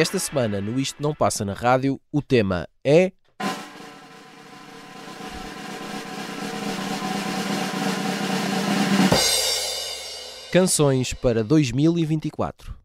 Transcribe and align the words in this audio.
Esta 0.00 0.18
semana, 0.18 0.62
no 0.62 0.80
Isto 0.80 1.02
Não 1.02 1.14
Passa 1.14 1.44
na 1.44 1.52
Rádio, 1.52 2.00
o 2.10 2.22
tema 2.22 2.66
é. 2.82 3.12
Canções 10.50 11.12
para 11.12 11.44
2024. 11.44 12.79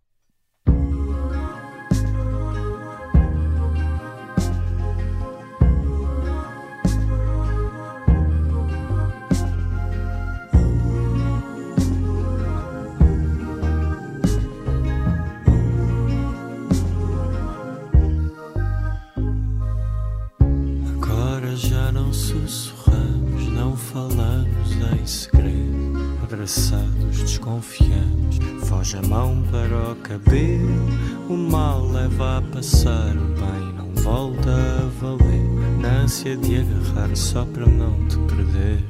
Em 25.05 25.07
segredo. 25.07 26.15
Abraçados, 26.23 27.19
desconfiamos, 27.19 28.39
foge 28.63 28.97
a 28.97 29.01
mão 29.03 29.43
para 29.51 29.91
o 29.91 29.95
cabelo. 29.97 30.89
O 31.29 31.37
mal 31.37 31.85
leva 31.91 32.39
a 32.39 32.41
passar, 32.41 33.15
o 33.15 33.27
bem 33.39 33.73
não 33.77 34.03
volta 34.03 34.49
a 34.49 34.89
valer. 34.99 35.79
Na 35.79 36.01
ânsia 36.01 36.35
de 36.35 36.57
agarrar 36.57 37.15
só 37.15 37.45
para 37.45 37.67
não 37.67 37.93
te 38.07 38.17
perder. 38.17 38.83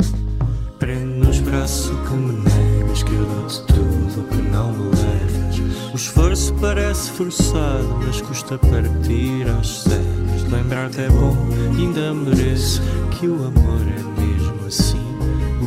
Prende 0.80 1.27
nos 1.27 1.40
braços 1.40 1.91
que 2.07 2.13
me 2.13 2.32
negas, 2.44 3.04
que 3.04 3.13
eu 3.13 3.26
dou-te 3.26 3.66
tudo 3.68 4.22
o 4.22 4.27
que 4.29 4.41
não 4.50 4.72
me 4.72 4.84
levas. 4.96 5.91
O 5.91 5.96
esforço 5.96 6.54
parece 6.55 7.12
forçado, 7.12 8.00
mas 8.05 8.22
custa 8.22 8.57
partir 8.57 9.50
aos 9.54 9.84
cegas. 9.84 10.50
Lembrar-te 10.50 11.02
é 11.02 11.10
bom, 11.10 11.35
ainda 11.77 12.13
mereço 12.13 12.82
que 13.12 13.27
o 13.27 13.35
amor 13.48 13.82
é 13.88 14.15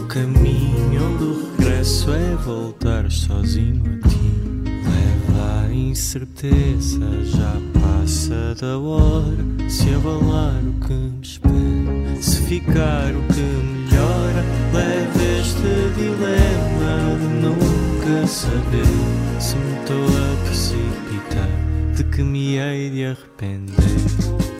caminho 0.08 1.04
onde 1.04 1.24
o 1.24 1.50
regresso 1.58 2.10
é 2.10 2.34
voltar 2.36 3.10
sozinho 3.10 3.82
a 3.84 4.08
ti. 4.08 4.32
Leva 4.64 5.66
a 5.66 5.72
incerteza, 5.72 7.06
já 7.24 7.56
passa 7.74 8.54
da 8.58 8.78
hora. 8.78 9.68
Se 9.68 9.94
abalar 9.94 10.62
o 10.64 10.86
que 10.86 10.94
me 10.94 11.20
espera, 11.22 12.22
se 12.22 12.40
ficar 12.42 13.12
o 13.14 13.22
que 13.34 13.40
melhora, 13.40 14.42
leva 14.72 15.22
este 15.40 15.92
dilema 15.94 17.18
de 17.18 17.28
nunca 17.42 18.26
saber 18.26 19.38
se 19.38 19.56
me 19.56 19.78
estou 19.80 20.06
a 20.06 20.44
precipitar, 20.46 21.94
de 21.94 22.04
que 22.04 22.22
me 22.22 22.58
hei 22.58 22.90
de 22.90 23.04
arrepender. 23.04 24.57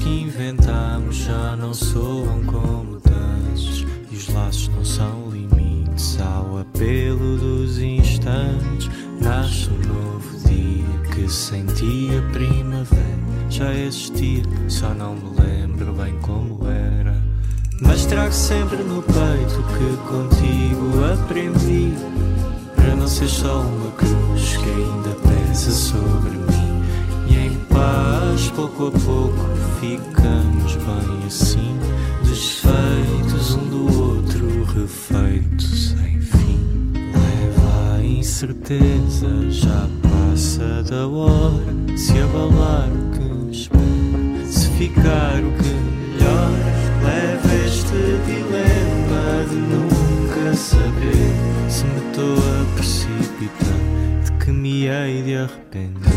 Que 0.00 0.22
inventamos 0.22 1.16
já 1.16 1.54
não 1.56 1.74
soam 1.74 2.42
como 2.44 2.98
dantes 3.00 3.86
e 4.10 4.16
os 4.16 4.28
laços 4.30 4.68
não 4.68 4.84
são 4.84 5.28
limites 5.30 6.18
ao 6.20 6.58
apelo 6.58 7.36
dos 7.36 7.78
instantes, 7.78 8.88
nasce 9.20 9.68
um 9.68 9.78
novo 9.86 10.48
dia 10.48 11.14
que 11.14 11.28
sentia 11.28 12.22
primavera. 12.32 13.20
Já 13.50 13.74
existia, 13.74 14.42
só 14.68 14.94
não 14.94 15.14
me 15.14 15.38
lembro 15.40 15.92
bem 15.92 16.18
como 16.20 16.66
era. 16.66 17.20
Mas 17.82 18.06
trago 18.06 18.32
sempre 18.32 18.78
no 18.78 19.02
peito 19.02 19.62
que 19.62 19.96
contigo 20.08 20.39
que 54.50 54.52
me 54.52 54.88
hei 54.88 55.22
de 55.22 55.36
arrepender. 55.36 56.10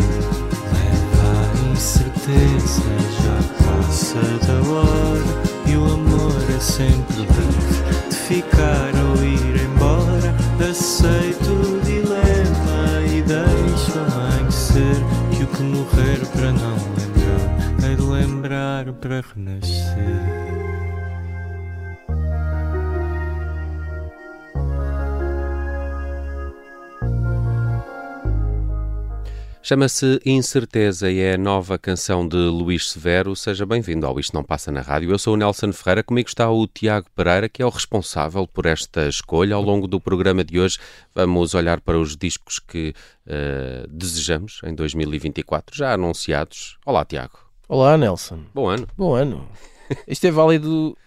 Leva 0.74 1.28
a 1.40 1.72
incerteza, 1.72 2.82
já 3.22 3.38
passa 3.64 4.22
da 4.48 4.58
hora, 4.72 5.34
e 5.68 5.78
o 5.78 5.84
amor 5.86 6.34
é 6.56 6.60
sempre 6.60 7.28
breve, 7.28 8.10
de 8.10 8.16
ficar 8.16 8.92
ou 8.96 9.24
ir 9.24 9.62
embora. 9.62 10.34
Aceito 10.68 11.52
o 11.52 11.82
dilema 11.82 13.02
e 13.06 13.22
deixo 13.22 14.00
amanhecer, 14.00 14.96
que 15.32 15.44
o 15.44 15.48
que 15.48 15.62
morrer 15.62 16.26
para 16.28 16.52
não 16.54 16.76
lembrar, 16.98 17.88
hei 17.88 17.96
de 17.96 18.02
lembrar 18.02 18.94
para 18.94 19.22
renascer. 19.36 20.63
Chama-se 29.66 30.20
Incerteza 30.26 31.10
e 31.10 31.22
é 31.22 31.36
a 31.36 31.38
nova 31.38 31.80
canção 31.80 32.28
de 32.28 32.36
Luís 32.36 32.92
Severo. 32.92 33.34
Seja 33.34 33.66
bem-vindo 33.66 34.06
ao 34.06 34.20
Isto 34.20 34.34
Não 34.34 34.44
Passa 34.44 34.74
na 34.74 34.82
Rádio. 34.82 35.10
Eu 35.10 35.18
sou 35.18 35.36
o 35.36 35.38
Nelson 35.38 35.72
Ferreira, 35.72 36.04
comigo 36.04 36.28
está 36.28 36.52
o 36.52 36.68
Tiago 36.68 37.08
Pereira, 37.16 37.48
que 37.48 37.62
é 37.62 37.66
o 37.66 37.70
responsável 37.70 38.46
por 38.46 38.66
esta 38.66 39.08
escolha. 39.08 39.56
Ao 39.56 39.62
longo 39.62 39.88
do 39.88 40.02
programa 40.02 40.44
de 40.44 40.60
hoje 40.60 40.80
vamos 41.16 41.54
olhar 41.54 41.80
para 41.80 41.98
os 41.98 42.18
discos 42.18 42.60
que 42.60 42.94
uh, 43.26 43.88
desejamos 43.88 44.60
em 44.66 44.76
2024, 44.76 45.78
já 45.78 45.94
anunciados. 45.94 46.78
Olá, 46.86 47.06
Tiago. 47.06 47.40
Olá, 47.70 47.98
Nelson. 47.98 48.42
Bom 48.54 48.68
ano. 48.68 48.86
Bom 48.98 49.16
ano. 49.16 49.48
Isto 50.06 50.28
é 50.28 50.32
válido. 50.32 50.98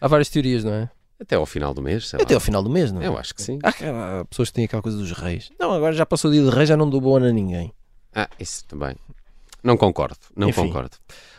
Há 0.00 0.08
várias 0.08 0.30
teorias, 0.30 0.64
não 0.64 0.72
é? 0.72 0.88
Até 1.20 1.36
ao 1.36 1.44
final 1.44 1.74
do 1.74 1.82
mês, 1.82 2.14
Até 2.14 2.32
lá. 2.32 2.36
ao 2.38 2.40
final 2.40 2.62
do 2.62 2.70
mês, 2.70 2.90
não 2.90 3.02
é? 3.02 3.08
Eu 3.08 3.18
acho 3.18 3.34
que 3.34 3.42
sim. 3.42 3.58
Há, 3.62 4.20
há 4.20 4.24
pessoas 4.24 4.48
que 4.48 4.54
têm 4.54 4.64
aquela 4.64 4.82
coisa 4.82 4.96
dos 4.96 5.12
reis. 5.12 5.50
Não, 5.60 5.70
agora 5.70 5.92
já 5.94 6.06
passou 6.06 6.30
o 6.30 6.32
dia 6.32 6.42
de 6.42 6.48
rei, 6.50 6.64
já 6.64 6.78
não 6.78 6.88
dou 6.88 6.98
bom 6.98 7.16
ano 7.16 7.26
a 7.26 7.30
ninguém. 7.32 7.74
Ah, 8.18 8.28
isso 8.40 8.64
também. 8.64 8.96
Não 9.62 9.76
concordo, 9.76 10.16
não 10.34 10.48
Enfim. 10.48 10.62
concordo. 10.68 10.96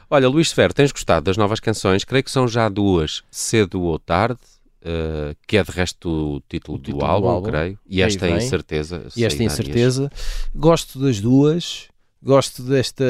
Olha, 0.09 0.29
Luís 0.29 0.49
Severo, 0.51 0.73
tens 0.73 0.91
gostado 0.91 1.25
das 1.25 1.35
novas 1.37 1.59
canções? 1.59 2.03
Creio 2.05 2.23
que 2.23 2.31
são 2.31 2.47
já 2.47 2.69
duas, 2.69 3.23
Cedo 3.31 3.81
ou 3.81 3.97
Tarde, 3.99 4.39
eh, 4.81 5.35
que 5.47 5.57
é 5.57 5.63
de 5.63 5.71
resto 5.71 6.07
o 6.09 6.39
título, 6.41 6.77
O 6.77 6.81
título 6.81 6.99
do, 6.99 6.99
do 6.99 7.05
álbum, 7.05 7.27
álbum. 7.29 7.49
creio. 7.49 7.79
E 7.85 8.01
esta 8.01 8.25
vem. 8.27 8.37
incerteza. 8.37 9.07
E 9.15 9.25
esta 9.25 9.37
sairá 9.37 9.51
incerteza. 9.51 10.11
Gosto 10.55 10.99
das 10.99 11.19
duas. 11.19 11.87
Gosto 12.21 12.63
desta. 12.63 13.03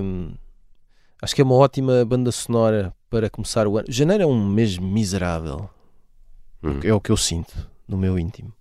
hum, 0.00 0.32
Acho 1.20 1.34
que 1.34 1.40
é 1.40 1.44
uma 1.44 1.56
ótima 1.56 2.04
banda 2.04 2.30
sonora 2.30 2.94
para 3.10 3.28
começar 3.28 3.66
o 3.66 3.76
ano. 3.76 3.86
Janeiro 3.90 4.22
é 4.22 4.26
um 4.26 4.46
mês 4.48 4.78
miserável. 4.78 5.68
Hum. 6.62 6.78
É 6.84 6.94
o 6.94 7.00
que 7.00 7.10
eu 7.10 7.16
sinto 7.16 7.52
no 7.88 7.96
meu 7.96 8.16
íntimo. 8.18 8.52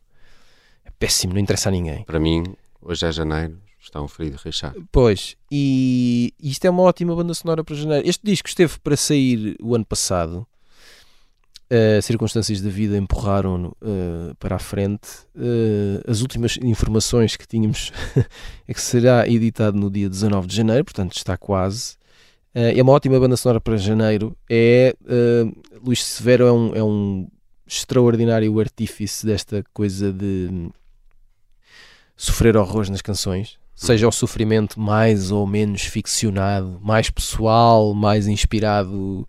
É 0.83 0.89
péssimo, 0.97 1.33
não 1.33 1.39
interessa 1.39 1.69
a 1.69 1.71
ninguém. 1.71 2.03
Para 2.03 2.19
mim, 2.19 2.43
hoje 2.81 3.05
é 3.05 3.11
janeiro, 3.11 3.57
está 3.87 4.01
um 4.01 4.07
rachar. 4.43 4.73
Pois, 4.91 5.35
e 5.51 6.33
isto 6.41 6.65
é 6.65 6.69
uma 6.69 6.83
ótima 6.83 7.15
banda 7.15 7.33
sonora 7.33 7.63
para 7.63 7.75
janeiro. 7.75 8.07
Este 8.07 8.25
disco 8.25 8.47
esteve 8.47 8.79
para 8.79 8.95
sair 8.95 9.55
o 9.61 9.75
ano 9.75 9.85
passado. 9.85 10.47
Uh, 11.69 12.01
circunstâncias 12.01 12.61
da 12.61 12.69
vida 12.69 12.95
empurraram-no 12.97 13.75
uh, 13.81 14.35
para 14.39 14.55
a 14.55 14.59
frente. 14.59 15.09
Uh, 15.35 16.01
as 16.09 16.21
últimas 16.21 16.57
informações 16.57 17.35
que 17.35 17.45
tínhamos 17.45 17.91
é 18.67 18.73
que 18.73 18.81
será 18.81 19.27
editado 19.27 19.77
no 19.77 19.91
dia 19.91 20.09
19 20.09 20.47
de 20.47 20.55
janeiro, 20.55 20.85
portanto 20.85 21.15
está 21.15 21.37
quase. 21.37 21.97
É 22.53 22.81
uma 22.81 22.93
ótima 22.93 23.19
banda 23.19 23.37
sonora 23.37 23.61
para 23.61 23.77
janeiro. 23.77 24.35
É, 24.49 24.95
Luís 25.85 26.03
Severo 26.03 26.47
é 26.47 26.51
um, 26.51 26.75
é 26.75 26.83
um 26.83 27.27
extraordinário 27.67 28.59
artífice 28.59 29.27
desta 29.27 29.63
coisa 29.75 30.11
de 30.11 30.71
sofrer 32.15 32.57
horrores 32.57 32.89
nas 32.89 33.03
canções, 33.03 33.59
seja 33.77 34.07
o 34.07 34.12
sofrimento 34.12 34.79
mais 34.79 35.31
ou 35.31 35.45
menos 35.45 35.83
ficcionado, 35.83 36.79
mais 36.81 37.12
pessoal, 37.12 37.94
mais 37.94 38.27
inspirado 38.27 39.25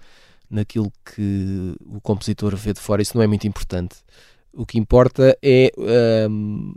naquilo 0.49 0.91
que 1.05 1.75
o 1.85 2.00
compositor 2.00 2.56
vê 2.56 2.73
de 2.73 2.81
fora, 2.81 3.03
isso 3.03 3.15
não 3.15 3.23
é 3.23 3.27
muito 3.27 3.47
importante. 3.47 3.97
O 4.50 4.65
que 4.65 4.79
importa 4.79 5.37
é 5.43 5.71
um, 6.31 6.73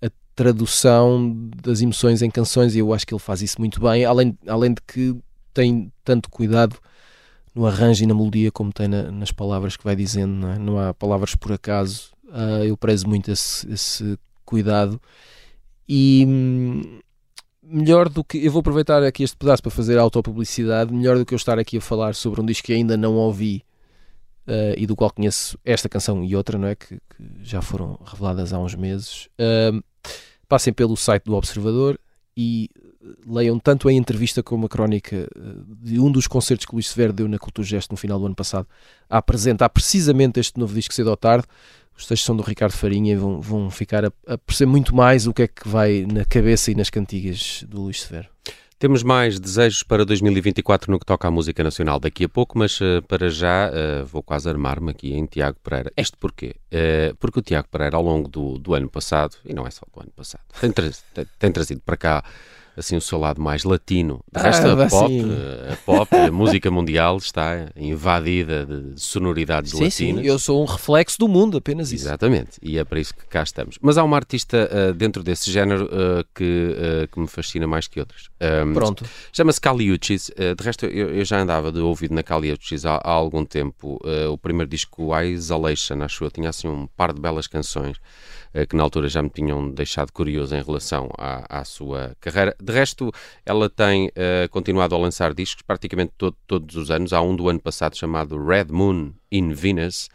a 0.00 0.08
tradução 0.36 1.50
das 1.60 1.82
emoções 1.82 2.22
em 2.22 2.30
canções, 2.30 2.76
e 2.76 2.78
eu 2.78 2.94
acho 2.94 3.04
que 3.04 3.12
ele 3.12 3.20
faz 3.20 3.42
isso 3.42 3.56
muito 3.58 3.80
bem, 3.80 4.04
além, 4.04 4.38
além 4.46 4.72
de 4.72 4.80
que 4.86 5.16
tem 5.52 5.92
tanto 6.04 6.30
cuidado 6.30 6.78
no 7.52 7.66
arranjo 7.66 8.04
e 8.04 8.06
na 8.06 8.14
melodia 8.14 8.52
como 8.52 8.72
tem 8.72 8.86
na, 8.86 9.10
nas 9.10 9.32
palavras 9.32 9.76
que 9.76 9.82
vai 9.82 9.96
dizendo, 9.96 10.32
não, 10.32 10.52
é? 10.52 10.58
não 10.58 10.78
há 10.78 10.94
palavras 10.94 11.34
por 11.34 11.50
acaso. 11.52 12.12
Uh, 12.26 12.64
eu 12.64 12.76
prezo 12.76 13.08
muito 13.08 13.28
esse, 13.28 13.68
esse 13.70 14.16
cuidado 14.44 15.00
e 15.88 16.24
hum, 16.26 17.00
melhor 17.62 18.08
do 18.08 18.22
que. 18.22 18.44
Eu 18.44 18.52
vou 18.52 18.60
aproveitar 18.60 19.02
aqui 19.02 19.22
este 19.22 19.36
pedaço 19.36 19.62
para 19.62 19.70
fazer 19.70 19.98
autopublicidade. 19.98 20.92
Melhor 20.92 21.18
do 21.18 21.24
que 21.24 21.34
eu 21.34 21.36
estar 21.36 21.58
aqui 21.58 21.78
a 21.78 21.80
falar 21.80 22.14
sobre 22.14 22.40
um 22.40 22.46
disco 22.46 22.66
que 22.66 22.72
ainda 22.72 22.96
não 22.96 23.14
ouvi 23.14 23.64
uh, 24.46 24.74
e 24.76 24.86
do 24.86 24.96
qual 24.96 25.10
conheço 25.10 25.58
esta 25.64 25.88
canção 25.88 26.24
e 26.24 26.36
outra, 26.36 26.58
não 26.58 26.68
é? 26.68 26.74
Que, 26.74 26.96
que 26.96 27.24
já 27.42 27.62
foram 27.62 27.98
reveladas 28.04 28.52
há 28.52 28.58
uns 28.58 28.74
meses. 28.74 29.28
Uh, 29.38 29.82
passem 30.48 30.72
pelo 30.72 30.96
site 30.96 31.24
do 31.24 31.34
Observador 31.34 31.98
e 32.36 32.68
leiam 33.26 33.58
tanto 33.58 33.88
a 33.88 33.92
entrevista 33.92 34.42
como 34.42 34.66
a 34.66 34.68
crónica 34.68 35.28
de 35.80 35.98
um 35.98 36.10
dos 36.10 36.26
concertos 36.26 36.66
que 36.66 36.74
Luís 36.74 36.88
Severo 36.88 37.12
deu 37.12 37.28
na 37.28 37.38
Cultura 37.38 37.66
Gesto 37.66 37.90
no 37.90 37.96
final 37.96 38.18
do 38.18 38.26
ano 38.26 38.34
passado 38.34 38.66
a 39.08 39.18
apresentar 39.18 39.68
precisamente 39.70 40.38
este 40.38 40.58
novo 40.58 40.74
disco 40.74 40.94
cedo 40.94 41.10
ou 41.10 41.16
tarde. 41.16 41.46
Os 41.96 42.06
textos 42.06 42.26
são 42.26 42.36
do 42.36 42.42
Ricardo 42.42 42.72
Farinha 42.72 43.12
e 43.12 43.16
vão, 43.16 43.40
vão 43.40 43.70
ficar 43.70 44.04
a, 44.04 44.12
a 44.26 44.38
perceber 44.38 44.70
muito 44.70 44.94
mais 44.94 45.26
o 45.26 45.32
que 45.32 45.42
é 45.42 45.48
que 45.48 45.68
vai 45.68 46.06
na 46.10 46.24
cabeça 46.24 46.70
e 46.70 46.74
nas 46.74 46.90
cantigas 46.90 47.64
do 47.68 47.82
Luís 47.82 48.02
Severo. 48.02 48.28
Temos 48.82 49.04
mais 49.04 49.38
desejos 49.38 49.84
para 49.84 50.04
2024 50.04 50.90
no 50.90 50.98
que 50.98 51.06
toca 51.06 51.28
à 51.28 51.30
música 51.30 51.62
nacional 51.62 52.00
daqui 52.00 52.24
a 52.24 52.28
pouco, 52.28 52.58
mas 52.58 52.80
uh, 52.80 53.00
para 53.06 53.30
já 53.30 53.70
uh, 53.70 54.04
vou 54.04 54.24
quase 54.24 54.48
armar-me 54.48 54.90
aqui 54.90 55.12
em 55.12 55.24
Tiago 55.24 55.56
Pereira. 55.62 55.92
Isto 55.96 56.18
porquê? 56.18 56.56
Uh, 56.66 57.14
porque 57.16 57.38
o 57.38 57.42
Tiago 57.42 57.68
Pereira, 57.70 57.96
ao 57.96 58.02
longo 58.02 58.28
do, 58.28 58.58
do, 58.58 58.74
ano 58.74 58.90
passado, 58.90 59.36
e 59.44 59.54
não 59.54 59.64
é 59.64 59.70
só 59.70 59.86
do 59.94 60.00
ano 60.00 60.10
passado, 60.10 60.42
tem, 60.60 60.72
tra 60.72 60.90
tem, 61.14 61.26
tem 61.38 61.52
trazido 61.52 61.80
para 61.86 61.96
cá 61.96 62.24
assim 62.76 62.96
o 62.96 63.00
seu 63.00 63.18
lado 63.18 63.40
mais 63.40 63.64
latino. 63.64 64.20
De 64.32 64.40
ah, 64.40 64.42
resto, 64.42 64.66
a 64.66 64.86
pop, 64.88 65.22
a 65.70 65.76
pop, 65.84 66.16
a 66.16 66.30
música 66.30 66.70
mundial 66.70 67.16
está 67.18 67.68
invadida 67.76 68.64
de 68.66 69.00
sonoridades 69.00 69.72
sim, 69.72 69.84
latinas. 69.84 70.22
Sim, 70.22 70.28
eu 70.28 70.38
sou 70.38 70.62
um 70.62 70.64
reflexo 70.64 71.18
do 71.18 71.28
mundo, 71.28 71.58
apenas 71.58 71.92
isso. 71.92 72.06
Exatamente, 72.06 72.58
e 72.62 72.78
é 72.78 72.84
para 72.84 73.00
isso 73.00 73.14
que 73.14 73.26
cá 73.26 73.42
estamos. 73.42 73.78
Mas 73.80 73.98
há 73.98 74.04
uma 74.04 74.16
artista 74.16 74.68
uh, 74.70 74.94
dentro 74.94 75.22
desse 75.22 75.50
género 75.50 75.84
uh, 75.86 76.24
que, 76.34 76.76
uh, 77.04 77.08
que 77.08 77.20
me 77.20 77.26
fascina 77.26 77.66
mais 77.66 77.86
que 77.86 78.00
outras. 78.00 78.28
Um, 78.40 78.72
Pronto. 78.72 79.04
Chama-se 79.32 79.60
Caliuchis. 79.60 80.30
de 80.36 80.64
resto, 80.64 80.86
eu, 80.86 81.14
eu, 81.14 81.24
já 81.24 81.40
andava 81.40 81.70
de 81.70 81.80
ouvido 81.80 82.14
na 82.14 82.22
Caliuchis 82.22 82.84
há, 82.84 82.96
há 82.96 83.10
algum 83.10 83.44
tempo. 83.44 84.00
o 84.30 84.38
primeiro 84.38 84.68
disco, 84.70 85.12
Isolation, 85.20 86.02
acho 86.02 86.24
eu, 86.24 86.30
tinha 86.30 86.48
assim 86.48 86.68
um 86.68 86.86
par 86.96 87.12
de 87.12 87.20
belas 87.20 87.46
canções. 87.46 87.98
Eh, 88.54 88.66
que 88.66 88.76
na 88.76 88.82
altura 88.82 89.08
já 89.08 89.22
me 89.22 89.30
tinham 89.30 89.70
deixado 89.70 90.12
curioso 90.12 90.54
em 90.54 90.62
relação 90.62 91.08
à, 91.16 91.60
à 91.60 91.64
sua 91.64 92.14
carreira. 92.20 92.54
De 92.62 92.72
resto, 92.72 93.10
ela 93.46 93.70
tem 93.70 94.08
uh, 94.08 94.48
continuado 94.50 94.94
a 94.94 94.98
lançar 94.98 95.32
discos 95.32 95.62
praticamente 95.62 96.12
todo, 96.18 96.36
todos 96.46 96.76
os 96.76 96.90
anos. 96.90 97.12
Há 97.12 97.22
um 97.22 97.34
do 97.34 97.48
ano 97.48 97.60
passado 97.60 97.96
chamado 97.96 98.42
Red 98.42 98.66
Moon 98.70 99.12
in 99.30 99.52
Venus. 99.52 100.08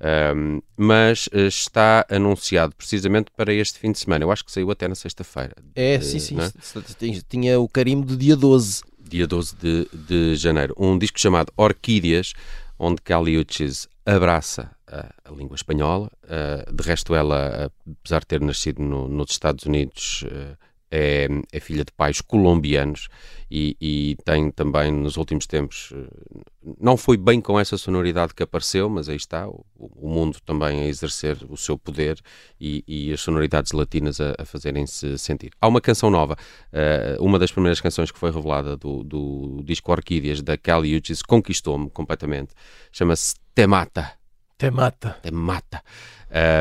Um, 0.00 0.06
ehm, 0.06 0.60
mas 0.76 1.28
uh, 1.28 1.48
está 1.48 2.06
anunciado 2.10 2.74
precisamente 2.76 3.30
para 3.34 3.52
este 3.52 3.78
fim 3.78 3.90
de 3.90 3.98
semana. 3.98 4.24
Eu 4.24 4.30
acho 4.30 4.44
que 4.44 4.52
saiu 4.52 4.70
até 4.70 4.86
na 4.86 4.94
sexta-feira. 4.94 5.56
É, 5.74 5.96
uh, 5.96 6.02
sim, 6.02 6.18
sim. 6.18 6.36
É? 6.38 7.22
Tinha 7.28 7.58
o 7.58 7.68
carimbo 7.68 8.06
de 8.06 8.16
dia 8.16 8.36
12. 8.36 8.82
Dia 9.00 9.26
12 9.26 9.56
de, 9.56 9.88
de 9.92 10.36
janeiro. 10.36 10.74
Um 10.78 10.98
disco 10.98 11.18
chamado 11.18 11.50
Orquídeas, 11.56 12.34
onde 12.78 13.00
Kali 13.00 13.38
Uchis 13.38 13.88
abraça 14.16 14.70
a, 14.86 15.30
língua 15.30 15.54
espanhola. 15.54 16.10
Uh, 16.24 16.72
de 16.72 16.82
resto, 16.82 17.14
ela, 17.14 17.70
apesar 18.00 18.20
de 18.20 18.26
ter 18.26 18.40
nascido 18.40 18.82
no, 18.82 19.08
nos 19.08 19.30
Estados 19.30 19.66
Unidos, 19.66 20.24
uh, 20.24 20.56
é, 20.90 21.28
é, 21.52 21.60
filha 21.60 21.84
de 21.84 21.92
pais 21.92 22.20
colombianos 22.20 23.08
e, 23.50 23.76
e, 23.80 24.16
tem 24.24 24.50
também 24.50 24.90
nos 24.90 25.16
últimos 25.16 25.46
tempos 25.46 25.90
uh, 25.92 26.42
não 26.80 26.96
foi 26.96 27.16
bem 27.16 27.40
com 27.40 27.58
essa 27.58 27.78
sonoridade 27.78 28.34
que 28.34 28.42
apareceu, 28.42 28.90
mas 28.90 29.08
aí 29.08 29.16
está 29.16 29.48
o, 29.48 29.64
o 29.76 30.08
mundo 30.08 30.38
também 30.44 30.80
a 30.80 30.86
exercer 30.86 31.38
o 31.48 31.56
seu 31.56 31.78
poder 31.78 32.18
e, 32.60 32.84
e 32.86 33.12
as 33.12 33.20
sonoridades 33.20 33.72
latinas 33.72 34.20
a, 34.20 34.34
a 34.38 34.44
fazerem-se 34.44 35.16
sentir. 35.18 35.50
Há 35.60 35.68
uma 35.68 35.80
canção 35.80 36.10
nova, 36.10 36.36
uh, 36.72 37.24
uma 37.24 37.38
das 37.38 37.52
primeiras 37.52 37.80
canções 37.80 38.10
que 38.10 38.18
foi 38.18 38.30
revelada 38.30 38.76
do, 38.76 39.02
do 39.02 39.62
disco 39.64 39.92
Orquídeas 39.92 40.42
da 40.42 40.58
Cali 40.58 40.96
Uchis 40.96 41.22
conquistou-me 41.22 41.88
completamente, 41.90 42.54
chama-se 42.92 43.34
Te 43.54 43.66
Mata. 43.66 44.18
Te 44.58 44.72
mata. 44.72 45.16
Te 45.22 45.30
mata. 45.30 45.84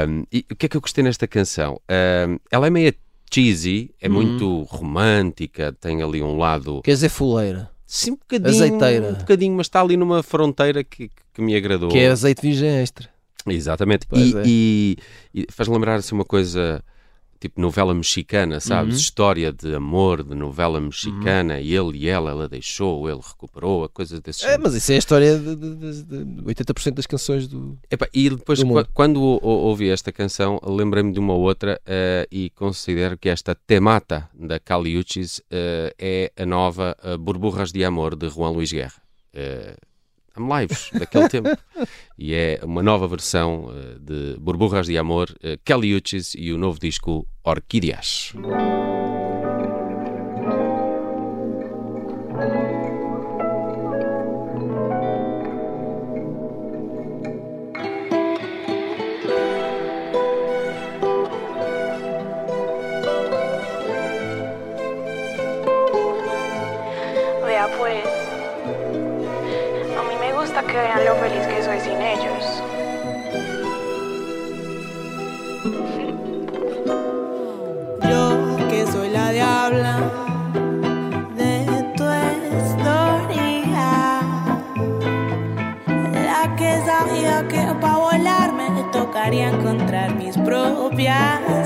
Um, 0.07 0.23
e 0.31 0.45
o 0.51 0.55
que 0.55 0.67
é 0.67 0.69
que 0.69 0.77
eu 0.77 0.81
gostei 0.81 1.03
nesta 1.03 1.27
canção? 1.27 1.81
Um, 1.89 2.37
ela 2.51 2.67
é 2.67 2.69
meio 2.69 2.93
cheesy, 3.33 3.93
é 4.01 4.07
uhum. 4.07 4.13
muito 4.13 4.63
romântica, 4.63 5.75
tem 5.79 6.01
ali 6.01 6.21
um 6.21 6.37
lado. 6.37 6.81
Quer 6.83 6.91
dizer, 6.91 7.09
fuleira. 7.09 7.69
Sim, 7.85 8.11
um 8.11 8.15
bocadinho. 8.15 8.49
Azeiteira. 8.49 9.09
Um 9.09 9.13
bocadinho, 9.13 9.55
mas 9.55 9.67
está 9.67 9.81
ali 9.81 9.95
numa 9.95 10.21
fronteira 10.21 10.83
que, 10.83 11.09
que 11.33 11.41
me 11.41 11.55
agradou. 11.55 11.89
Que 11.89 11.99
é 11.99 12.09
azeite 12.09 12.41
virgem 12.41 12.69
extra. 12.69 13.09
Exatamente. 13.45 14.05
E, 14.13 14.35
é. 14.35 14.43
e, 14.45 14.97
e 15.33 15.47
faz 15.49 15.69
lembrar 15.69 15.95
assim 15.95 16.13
uma 16.13 16.25
coisa 16.25 16.83
tipo 17.39 17.59
novela 17.61 17.93
mexicana, 17.93 18.59
sabes? 18.59 18.95
Uhum. 18.95 19.01
História 19.01 19.51
de 19.51 19.75
amor, 19.75 20.23
de 20.23 20.35
novela 20.35 20.79
mexicana, 20.79 21.55
uhum. 21.55 21.59
ele 21.59 21.97
e 21.99 22.09
ela, 22.09 22.31
ela 22.31 22.49
deixou, 22.49 23.09
ele 23.09 23.19
recuperou, 23.25 23.83
a 23.83 23.89
coisa 23.89 24.19
desse 24.19 24.45
É, 24.45 24.57
mas 24.57 24.73
isso 24.73 24.91
é 24.91 24.95
a 24.95 24.97
história 24.97 25.37
de, 25.37 25.55
de, 25.55 25.75
de, 25.75 26.25
de 26.25 26.41
80% 26.43 26.91
das 26.93 27.05
canções 27.05 27.47
do. 27.47 27.77
Epa, 27.89 28.07
e 28.13 28.29
depois, 28.29 28.59
quando 28.93 29.21
ouvi 29.21 29.89
esta 29.89 30.11
canção, 30.11 30.59
lembrei-me 30.63 31.13
de 31.13 31.19
uma 31.19 31.33
outra 31.33 31.79
uh, 31.83 32.27
e 32.31 32.49
considero 32.51 33.17
que 33.17 33.29
esta 33.29 33.55
Temata 33.55 34.29
da 34.33 34.59
Caliuchis 34.59 35.39
uh, 35.39 35.93
é 35.97 36.31
a 36.37 36.45
nova 36.45 36.95
uh, 37.03 37.17
Burburras 37.17 37.71
de 37.71 37.83
Amor 37.83 38.15
de 38.15 38.29
Juan 38.29 38.49
Luís 38.51 38.71
Guerra. 38.71 39.01
I'm 40.37 40.47
Lives, 40.47 40.89
daquele 40.93 41.27
tempo. 41.29 41.49
E 42.17 42.33
é 42.33 42.59
uma 42.63 42.83
nova 42.83 43.07
versão 43.07 43.65
uh, 43.65 43.99
de 43.99 44.37
Burburras 44.39 44.87
de 44.87 44.97
Amor, 44.97 45.29
uh, 45.43 45.57
Kelly 45.63 45.95
Uchis 45.95 46.33
e 46.35 46.51
o 46.51 46.57
novo 46.57 46.79
disco 46.79 47.27
Orquídeas. 47.43 48.33
Yeah. 90.97 91.56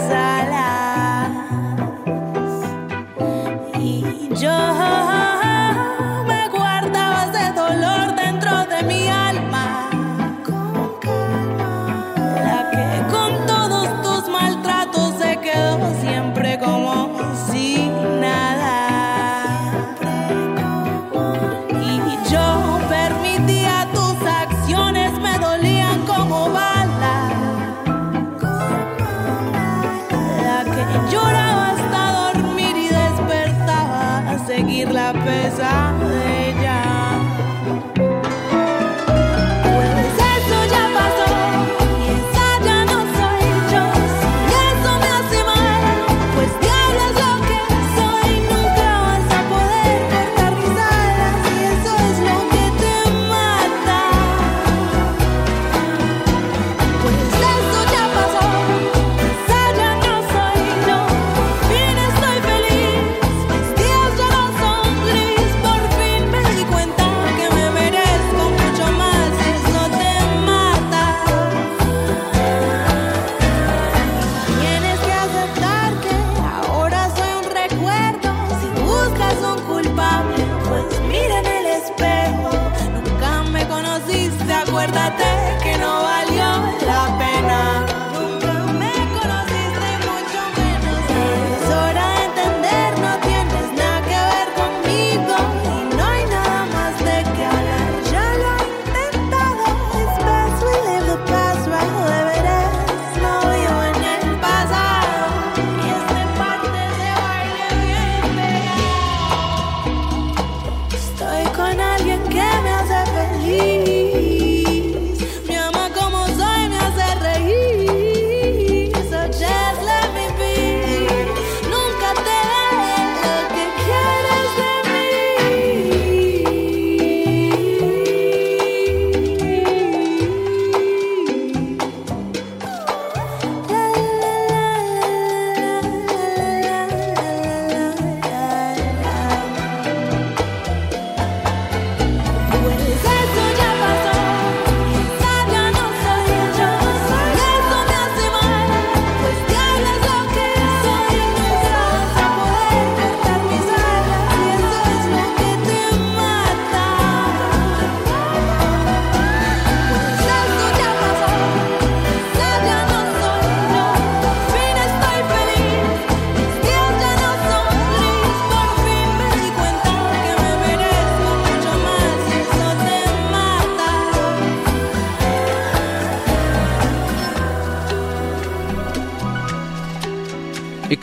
acuérdate 84.82 85.71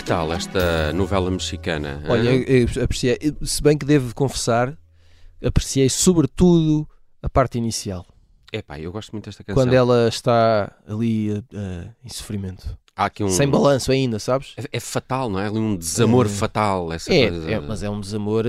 tal 0.08 0.32
esta 0.32 0.92
novela 0.94 1.30
mexicana? 1.30 2.02
Olha, 2.08 2.30
eu, 2.30 2.66
eu 2.74 2.84
apreciei, 2.84 3.18
se 3.42 3.62
bem 3.62 3.76
que 3.76 3.84
devo 3.84 4.14
confessar, 4.14 4.76
apreciei 5.44 5.88
sobretudo 5.90 6.88
a 7.22 7.28
parte 7.28 7.58
inicial, 7.58 8.06
Epá, 8.50 8.80
eu 8.80 8.90
gosto 8.90 9.12
muito 9.12 9.26
desta 9.26 9.44
canção. 9.44 9.62
quando 9.62 9.74
ela 9.74 10.08
está 10.08 10.72
ali 10.88 11.30
eh, 11.52 11.90
em 12.02 12.08
sofrimento, 12.08 12.76
Há 12.96 13.04
aqui 13.04 13.22
um... 13.22 13.28
sem 13.28 13.46
balanço 13.46 13.92
ainda, 13.92 14.18
sabes? 14.18 14.54
É, 14.56 14.64
é 14.78 14.80
fatal, 14.80 15.28
não 15.28 15.38
é? 15.38 15.46
Ali 15.46 15.58
um 15.58 15.76
desamor 15.76 16.24
É. 16.26 16.28
fatal. 16.30 16.90
Essa 16.92 17.12
É, 17.12 17.28
coisa. 17.28 17.50
é, 17.50 17.60
mas 17.60 17.82
é 17.82 17.90
um 17.90 18.00
desamor 18.00 18.44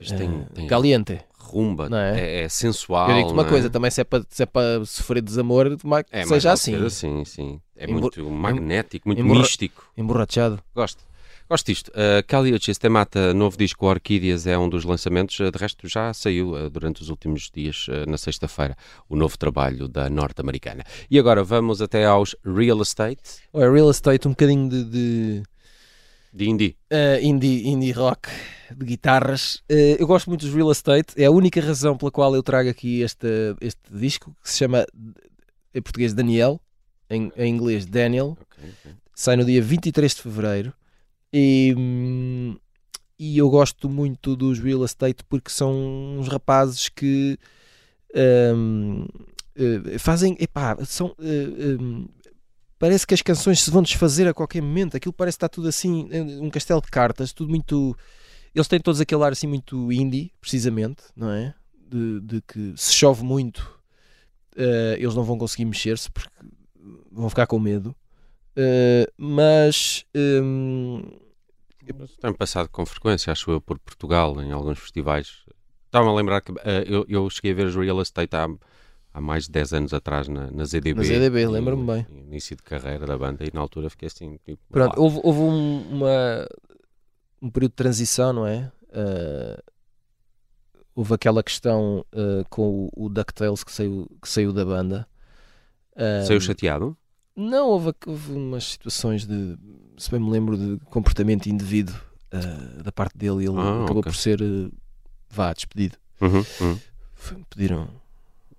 Isto 0.00 0.16
tem, 0.16 0.44
tem 0.54 0.66
caliente. 0.66 1.20
Rumba, 1.46 1.88
é? 1.92 2.20
é? 2.20 2.44
é 2.44 2.48
sensual. 2.48 3.08
Eu 3.08 3.16
digo-te 3.16 3.32
uma 3.32 3.42
não 3.42 3.48
é? 3.48 3.52
coisa, 3.52 3.70
também 3.70 3.90
se 3.90 4.00
é 4.00 4.04
para 4.04 4.24
se 4.28 4.42
é 4.42 4.46
para 4.46 4.84
sofrer 4.84 5.22
desamor, 5.22 5.66
É, 6.10 6.26
seja 6.26 6.52
assim, 6.52 6.74
assim, 6.84 7.24
sim. 7.24 7.60
É 7.76 7.84
Embor- 7.84 8.02
muito 8.02 8.30
magnético, 8.30 9.08
muito 9.08 9.24
místico. 9.24 9.84
emborrachado. 9.96 10.60
Gosto. 10.74 11.04
Gosto 11.48 11.66
disto. 11.66 11.88
Uh, 11.90 12.26
Kali 12.26 12.52
Uchis 12.52 12.76
Temata, 12.76 13.32
novo 13.32 13.56
disco 13.56 13.86
Orquídeas, 13.86 14.48
é 14.48 14.58
um 14.58 14.68
dos 14.68 14.84
lançamentos. 14.84 15.38
Uh, 15.38 15.48
de 15.48 15.56
resto, 15.56 15.86
já 15.86 16.12
saiu 16.12 16.54
uh, 16.54 16.68
durante 16.68 17.02
os 17.02 17.08
últimos 17.08 17.48
dias, 17.54 17.86
uh, 17.86 18.10
na 18.10 18.18
sexta-feira, 18.18 18.76
o 19.08 19.14
novo 19.14 19.38
trabalho 19.38 19.86
da 19.86 20.10
norte-americana. 20.10 20.82
E 21.08 21.20
agora 21.20 21.44
vamos 21.44 21.80
até 21.80 22.04
aos 22.04 22.34
Real 22.44 22.82
Estate, 22.82 23.22
Olha, 23.52 23.70
real 23.70 23.90
estate, 23.92 24.26
um 24.26 24.32
bocadinho 24.32 24.68
de, 24.68 24.84
de 24.84 25.42
de 26.36 26.48
indie. 26.48 26.76
eh, 26.90 27.20
indie, 27.22 27.66
indie 27.66 27.92
rock, 27.92 28.28
de 28.76 28.84
guitarras. 28.84 29.62
Eh, 29.68 29.96
eu 29.98 30.06
gosto 30.06 30.28
muito 30.28 30.44
dos 30.44 30.54
real 30.54 30.70
estate, 30.70 31.14
é 31.20 31.24
a 31.24 31.30
única 31.30 31.60
razão 31.60 31.96
pela 31.96 32.10
qual 32.10 32.34
eu 32.34 32.42
trago 32.42 32.68
aqui 32.68 33.00
este, 33.00 33.26
este 33.60 33.80
disco, 33.90 34.36
que 34.42 34.50
se 34.50 34.58
chama, 34.58 34.84
em 35.74 35.80
português, 35.82 36.12
Daniel, 36.12 36.60
em, 37.08 37.32
em 37.36 37.54
inglês, 37.54 37.86
Daniel. 37.86 38.36
Ok, 38.40 38.64
ok. 38.84 38.92
sai 39.14 39.36
no 39.36 39.44
dia 39.44 39.62
23 39.62 40.14
de 40.14 40.22
fevereiro 40.22 40.74
e, 41.32 41.74
hum, 41.76 42.56
e 43.18 43.38
eu 43.38 43.48
gosto 43.48 43.88
muito 43.88 44.36
dos 44.36 44.58
real 44.58 44.84
estate 44.84 45.24
porque 45.24 45.50
são 45.50 45.72
uns 46.18 46.28
rapazes 46.28 46.88
que 46.90 47.38
hum, 48.54 49.06
eh, 49.56 49.98
fazem 49.98 50.36
epá, 50.38 50.76
são 50.84 51.14
eh, 51.18 51.76
hum, 51.80 52.06
parece 52.86 53.04
que 53.04 53.14
as 53.14 53.22
canções 53.22 53.62
se 53.62 53.70
vão 53.70 53.82
desfazer 53.82 54.28
a 54.28 54.34
qualquer 54.34 54.62
momento. 54.62 54.96
Aquilo 54.96 55.12
parece 55.12 55.36
que 55.36 55.44
está 55.44 55.48
tudo 55.48 55.66
assim 55.66 56.08
eh, 56.12 56.22
um 56.40 56.48
castelo 56.48 56.80
de 56.80 56.86
cartas 56.86 57.32
tudo 57.32 57.50
muito 57.50 57.96
eles 58.54 58.68
têm 58.68 58.78
todos 58.78 59.00
aquele 59.00 59.24
ar 59.24 59.32
assim 59.32 59.48
muito 59.48 59.92
indie 59.92 60.32
precisamente 60.40 61.02
não 61.16 61.30
é? 61.30 61.52
De, 61.88 62.20
de 62.20 62.40
que 62.42 62.72
se 62.76 62.94
chove 62.94 63.24
muito 63.24 63.76
eh, 64.56 64.96
eles 65.00 65.16
não 65.16 65.24
vão 65.24 65.36
conseguir 65.36 65.64
mexer-se 65.64 66.08
porque 66.10 66.30
vão 67.10 67.28
ficar 67.28 67.46
com 67.46 67.58
medo. 67.58 67.94
Uh, 68.56 69.10
mas 69.18 70.06
um, 70.14 71.02
Mas 71.98 72.16
Tem 72.16 72.32
passado 72.32 72.70
com 72.70 72.86
frequência, 72.86 73.30
acho 73.30 73.50
eu, 73.50 73.60
por 73.60 73.78
Portugal, 73.78 74.40
em 74.40 74.50
alguns 74.50 74.78
festivais. 74.78 75.44
Estava-me 75.84 76.10
a 76.10 76.14
lembrar 76.14 76.40
que 76.40 76.52
uh, 76.52 76.58
eu, 76.86 77.04
eu 77.06 77.28
cheguei 77.28 77.52
a 77.52 77.54
ver 77.54 77.66
os 77.66 77.74
Real 77.74 78.00
Estate 78.00 78.34
há, 78.34 78.48
há 79.16 79.20
mais 79.20 79.44
de 79.44 79.50
10 79.52 79.72
anos 79.72 79.94
atrás 79.94 80.28
na, 80.28 80.50
na 80.50 80.64
ZDB. 80.66 80.94
Na 80.94 81.02
ZDB, 81.02 81.46
lembro-me 81.48 81.86
bem. 81.86 82.06
Início 82.10 82.54
de 82.54 82.62
carreira 82.62 83.06
da 83.06 83.16
banda 83.16 83.44
e 83.44 83.50
na 83.52 83.60
altura 83.60 83.88
fiquei 83.88 84.08
assim, 84.08 84.38
tipo, 84.44 84.60
pronto, 84.70 85.00
houve, 85.00 85.18
houve 85.22 85.40
um, 85.40 85.88
uma, 85.90 86.46
um 87.40 87.48
período 87.48 87.70
de 87.72 87.76
transição, 87.76 88.32
não 88.34 88.46
é? 88.46 88.70
Uh, 88.90 89.62
houve 90.94 91.14
aquela 91.14 91.42
questão 91.42 92.04
uh, 92.12 92.44
com 92.50 92.90
o, 92.94 93.06
o 93.06 93.08
DuckTales 93.08 93.64
que 93.64 93.72
saiu, 93.72 94.06
que 94.20 94.28
saiu 94.28 94.52
da 94.52 94.64
banda. 94.66 95.08
Saiu 96.26 96.38
chateado? 96.42 96.94
Não, 97.34 97.68
houve, 97.70 97.94
houve 98.06 98.32
umas 98.32 98.64
situações 98.64 99.26
de, 99.26 99.56
se 99.96 100.10
bem 100.10 100.20
me 100.20 100.30
lembro, 100.30 100.58
de 100.58 100.78
comportamento 100.86 101.46
indevido 101.46 101.94
uh, 102.34 102.82
da 102.82 102.92
parte 102.92 103.16
dele 103.16 103.44
e 103.44 103.46
ele 103.48 103.56
Ah, 103.58 103.84
acabou 103.84 104.00
ok. 104.00 104.12
por 104.12 104.14
ser, 104.14 104.40
vá, 105.30 105.54
despedido. 105.54 105.96
Uhum, 106.20 106.44
uhum. 106.60 106.78
Pediram, 107.48 107.88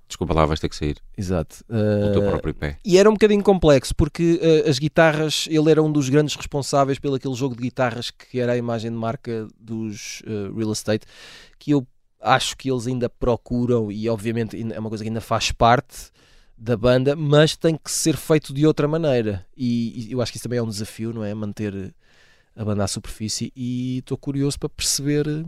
Desculpa 0.07 0.33
lá, 0.33 0.45
vais 0.45 0.59
ter 0.59 0.69
que 0.69 0.75
sair. 0.75 0.97
exato. 1.17 1.63
O 1.69 2.11
teu 2.13 2.21
Uh, 2.21 2.29
próprio 2.29 2.53
pé. 2.53 2.79
E 2.85 2.97
era 2.97 3.09
um 3.09 3.13
bocadinho 3.13 3.43
complexo, 3.43 3.93
porque 3.93 4.39
eh, 4.41 4.69
as 4.69 4.79
guitarras, 4.79 5.47
ele 5.49 5.69
era 5.69 5.83
um 5.83 5.91
dos 5.91 6.07
grandes 6.07 6.33
responsáveis 6.35 6.97
pelo 6.97 7.15
aquele 7.15 7.33
jogo 7.35 7.55
de 7.55 7.61
guitarras 7.61 8.09
que 8.09 8.39
era 8.39 8.53
a 8.53 8.57
imagem 8.57 8.89
de 8.89 8.97
marca 8.97 9.47
dos 9.59 10.21
eh, 10.25 10.49
real 10.55 10.71
estate, 10.71 11.05
que 11.59 11.71
eu 11.71 11.85
acho 12.21 12.55
que 12.55 12.71
eles 12.71 12.87
ainda 12.87 13.09
procuram, 13.09 13.91
e 13.91 14.07
obviamente 14.07 14.55
é 14.73 14.79
uma 14.79 14.89
coisa 14.89 15.03
que 15.03 15.09
ainda 15.09 15.21
faz 15.21 15.51
parte 15.51 16.09
da 16.57 16.75
banda, 16.77 17.15
mas 17.15 17.55
tem 17.55 17.75
que 17.77 17.91
ser 17.91 18.15
feito 18.15 18.53
de 18.53 18.65
outra 18.65 18.87
maneira. 18.87 19.45
E, 19.55 20.07
e 20.07 20.11
eu 20.13 20.21
acho 20.21 20.31
que 20.31 20.37
isso 20.37 20.43
também 20.43 20.57
é 20.57 20.63
um 20.63 20.69
desafio, 20.69 21.13
não 21.13 21.23
é? 21.23 21.33
Manter 21.33 21.93
a 22.55 22.65
banda 22.65 22.83
à 22.83 22.87
superfície, 22.87 23.51
e 23.55 23.99
estou 23.99 24.17
curioso 24.17 24.57
para 24.57 24.69
perceber 24.69 25.45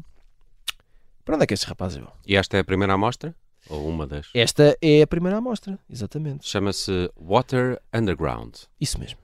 para 1.26 1.36
onde 1.36 1.44
é 1.44 1.48
que 1.48 1.54
estes 1.54 1.68
rapazes 1.70 1.98
vão. 1.98 2.12
E 2.28 2.36
esta 2.36 2.58
é 2.58 2.60
a 2.60 2.64
primeira 2.64 2.94
amostra? 2.94 3.36
Ou 3.70 3.88
uma 3.88 4.08
das? 4.08 4.28
Esta 4.34 4.78
é 4.82 5.02
a 5.02 5.08
primeira 5.08 5.38
amostra, 5.38 5.78
exatamente. 5.90 6.48
Chama-se 6.48 7.12
Water 7.16 7.80
Underground. 7.94 8.56
Isso 8.82 9.00
mesmo. 9.00 9.18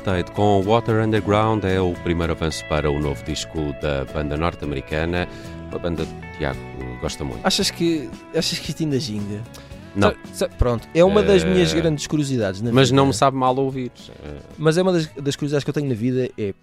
Real 0.00 0.18
Estate 0.18 0.32
com 0.32 0.62
Water 0.62 1.04
Underground 1.04 1.64
é 1.64 1.80
o 1.80 1.92
primeiro 2.02 2.32
avanço 2.32 2.64
para 2.66 2.90
o 2.90 2.98
novo 2.98 3.22
disco 3.24 3.74
da 3.80 4.04
banda 4.12 4.36
norte-americana. 4.36 5.28
Uma 5.70 5.78
banda 5.78 6.04
que 6.04 6.38
Tiago 6.38 6.58
gosta 7.00 7.24
muito. 7.24 7.44
Achas 7.44 7.70
que, 7.70 8.08
achas 8.34 8.58
que 8.58 8.70
isto 8.70 8.82
ainda 8.82 8.98
ginga? 8.98 9.40
Não. 9.94 10.10
Sa- 10.10 10.16
sa- 10.34 10.48
Pronto, 10.48 10.86
é 10.94 11.04
uma 11.04 11.22
das 11.22 11.42
Eh, 11.42 11.46
minhas 11.52 11.72
grandes 11.72 12.06
curiosidades 12.06 12.60
na 12.62 12.72
Mas 12.72 12.88
vida. 12.90 12.96
não 12.96 13.06
me 13.06 13.14
sabe 13.14 13.36
mal 13.36 13.56
ouvir. 13.56 13.90
Eh, 14.22 14.38
Mas 14.58 14.76
é 14.78 14.82
uma 14.82 14.92
das, 14.92 15.06
das 15.14 15.36
curiosidades 15.36 15.64
que 15.64 15.70
eu 15.70 15.74
tenho 15.74 15.88
na 15.88 15.94
vida 15.94 16.30
é 16.38 16.54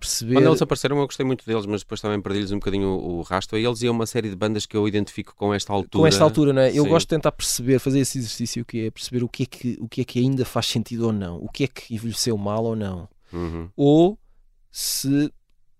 perceber. 0.00 0.34
Quando 0.34 0.46
eles 0.48 0.62
apareceram, 0.62 0.98
eu 0.98 1.06
gostei 1.06 1.24
muito 1.24 1.46
deles, 1.46 1.64
mas 1.64 1.82
depois 1.82 2.00
também 2.00 2.20
perdi-lhes 2.20 2.50
um 2.50 2.56
bocadinho 2.58 2.88
o, 2.88 3.18
o 3.18 3.22
rastro. 3.22 3.56
E 3.56 3.64
eles 3.64 3.82
e 3.82 3.88
uma 3.88 4.04
série 4.04 4.28
de 4.28 4.34
bandas 4.36 4.66
que 4.66 4.76
eu 4.76 4.86
identifico 4.88 5.32
com 5.36 5.54
esta 5.54 5.72
altura. 5.72 6.02
com 6.02 6.06
esta 6.06 6.24
altura, 6.24 6.52
não 6.52 6.60
é? 6.62 6.70
Eu 6.70 6.82
Sim. 6.84 6.88
gosto 6.90 7.06
de 7.06 7.10
tentar 7.16 7.30
perceber, 7.32 7.78
fazer 7.78 8.00
esse 8.00 8.18
exercício 8.18 8.64
que 8.64 8.86
é 8.86 8.90
perceber 8.90 9.22
o 9.22 9.28
que 9.28 9.44
é 9.44 9.46
que, 9.46 9.78
o 9.80 9.88
que 9.88 10.00
é 10.00 10.04
que 10.04 10.18
ainda 10.18 10.44
faz 10.44 10.66
sentido 10.66 11.06
ou 11.06 11.12
não, 11.12 11.36
o 11.36 11.48
que 11.48 11.64
é 11.64 11.68
que 11.68 11.94
envelheceu 11.94 12.36
mal 12.36 12.64
ou 12.64 12.74
não, 12.74 13.08
Uhum. 13.32 13.68
ou 13.76 14.18
se, 14.72 15.30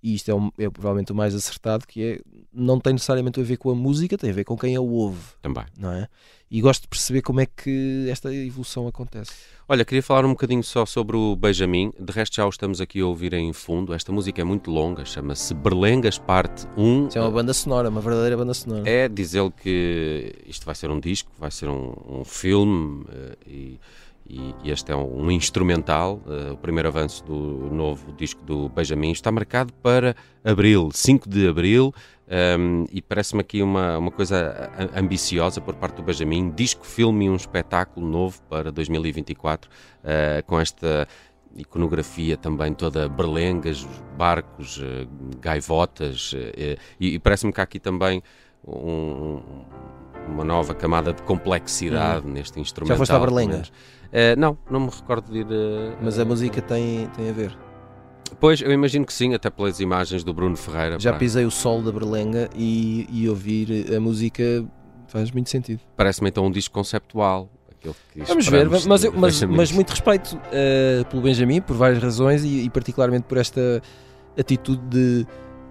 e 0.03 0.15
isto 0.15 0.31
é, 0.31 0.35
o- 0.35 0.53
é 0.59 0.69
provavelmente 0.71 1.13
o 1.13 1.15
mais 1.15 1.35
acertado, 1.35 1.87
que 1.87 2.03
é 2.03 2.21
não 2.53 2.79
tem 2.81 2.93
necessariamente 2.93 3.41
a 3.41 3.43
ver 3.43 3.57
com 3.57 3.71
a 3.71 3.75
música, 3.75 4.19
tem 4.19 4.31
a 4.31 4.33
ver 4.35 4.45
com 4.45 4.57
quem 4.57 4.77
a 4.77 4.81
ouve, 4.81 5.21
Também. 5.41 5.65
não 5.79 5.91
é? 5.93 6.09
E 6.51 6.61
gosto 6.61 6.83
de 6.83 6.89
perceber 6.89 7.23
como 7.23 7.41
é 7.41 7.47
que 7.47 8.07
esta 8.11 8.35
evolução 8.35 8.87
acontece. 8.87 9.31
Olha, 9.67 9.87
queria 9.87 10.03
falar 10.03 10.27
um 10.27 10.31
bocadinho 10.31 10.63
só 10.63 10.85
sobre 10.85 11.17
o 11.17 11.35
Benjamin. 11.35 11.91
De 11.99 12.13
resto, 12.13 12.37
já 12.37 12.45
o 12.45 12.51
estamos 12.51 12.79
aqui 12.79 13.01
a 13.01 13.07
ouvir 13.07 13.33
em 13.33 13.55
fundo. 13.55 13.95
Esta 13.95 14.13
música 14.13 14.43
é 14.43 14.45
muito 14.45 14.71
longa, 14.71 15.03
chama-se 15.07 15.55
Berlengas 15.55 16.19
Parte 16.19 16.67
1. 16.77 17.07
Isto 17.07 17.19
é 17.19 17.23
uma 17.23 17.31
banda 17.31 17.55
sonora, 17.55 17.89
uma 17.89 18.03
verdadeira 18.03 18.37
banda 18.37 18.53
sonora. 18.53 18.87
É 18.87 19.09
dizer 19.09 19.51
que 19.53 20.35
isto 20.47 20.67
vai 20.67 20.75
ser 20.75 20.91
um 20.91 21.01
disco, 21.01 21.31
vai 21.39 21.51
ser 21.51 21.69
um, 21.71 21.95
um 22.07 22.23
filme 22.25 23.07
eh, 23.09 23.37
e, 23.47 23.81
e- 24.29 24.55
e 24.65 24.71
este 24.71 24.93
é 24.93 24.97
um, 24.97 25.25
um 25.25 25.31
instrumental. 25.31 26.21
eh, 26.27 26.53
o 26.53 26.57
primeiro 26.57 26.89
avanço 26.89 27.25
do 27.25 27.69
novo 27.73 28.13
disco 28.13 28.43
do 28.45 28.69
Benjamin 28.69 29.11
está 29.13 29.31
marcado 29.33 29.73
para 29.75 30.15
abril, 30.45 30.91
5 30.93 31.29
de 31.29 31.47
abril. 31.49 31.93
ehm, 32.29 32.87
e 32.91 33.03
parece-me 33.03 33.41
aqui 33.43 33.63
uma, 33.63 33.99
uma 33.99 34.11
coisa 34.11 34.71
a- 34.95 34.99
ambiciosa 34.99 35.61
por 35.61 35.75
parte 35.75 35.97
do 35.97 36.03
Benjamin. 36.03 36.51
Disco, 36.51 36.87
filme 36.87 37.27
e 37.27 37.31
um 37.31 37.37
espetáculo 37.37 38.09
novo 38.09 38.41
para 38.49 38.73
2024 38.73 39.69
eh, 40.03 40.43
com 40.47 40.59
esta 40.59 41.07
iconografia 41.57 42.37
também 42.39 42.73
toda 42.73 43.07
berlengas, 43.09 43.87
barcos, 44.17 44.81
eh, 44.83 45.07
gaivotas 45.41 46.33
eh, 46.35 46.79
e, 46.99 47.15
e 47.15 47.19
parece-me 47.19 47.53
que 47.53 47.61
há 47.61 47.65
aqui 47.65 47.79
também 47.79 48.23
um- 48.67 49.41
uma 50.29 50.45
nova 50.45 50.73
camada 50.75 51.13
de 51.13 51.21
complexidade 51.23 52.27
neste 52.27 52.59
instrumento. 52.61 52.95
Hum. 52.95 52.99
foste 52.99 53.13
à 53.13 53.19
Berlenga? 53.19 53.63
Não, 54.37 54.57
não 54.71 54.81
me 54.81 54.91
recordo 54.91 55.33
de 55.33 55.39
ir. 55.41 55.47
eh, 55.51 55.97
Mas 56.03 56.19
a 56.19 56.25
música 56.25 56.61
tem, 56.61 57.07
tem 57.17 57.31
a 57.31 57.33
ver. 57.33 57.57
Pois, 58.41 58.61
eu 58.61 58.73
imagino 58.73 59.05
que 59.05 59.13
sim, 59.13 59.35
até 59.35 59.51
pelas 59.51 59.79
imagens 59.81 60.25
do 60.25 60.33
Bruno 60.35 60.57
Ferreira. 60.57 60.99
Já 60.99 61.13
pá, 61.13 61.19
pisei 61.19 61.45
o 61.45 61.51
sol 61.51 61.83
da 61.83 61.93
Berlenga 61.93 62.49
e, 62.57 63.07
e 63.11 63.29
ouvir 63.29 63.95
a 63.95 64.01
música 64.01 64.43
faz 65.07 65.31
muito 65.31 65.51
sentido. 65.51 65.81
Parece-me 65.97 66.29
então 66.31 66.47
um 66.47 66.51
disco 66.51 66.73
conceptual. 66.75 67.51
Vamos 68.29 68.47
ver, 68.47 68.69
mas, 68.71 69.03
eu- 69.05 69.13
mas, 69.13 69.43
mas 69.43 69.73
muito 69.73 69.91
respeito 69.91 70.41
eh, 70.53 71.03
pelo 71.11 71.21
Benjamin, 71.23 71.61
por 71.61 71.77
várias 71.77 72.01
razões 72.03 72.45
e, 72.45 72.65
e 72.65 72.71
particularmente 72.71 73.25
por 73.25 73.37
esta 73.39 73.83
atitude 74.39 74.81
de 74.89 75.27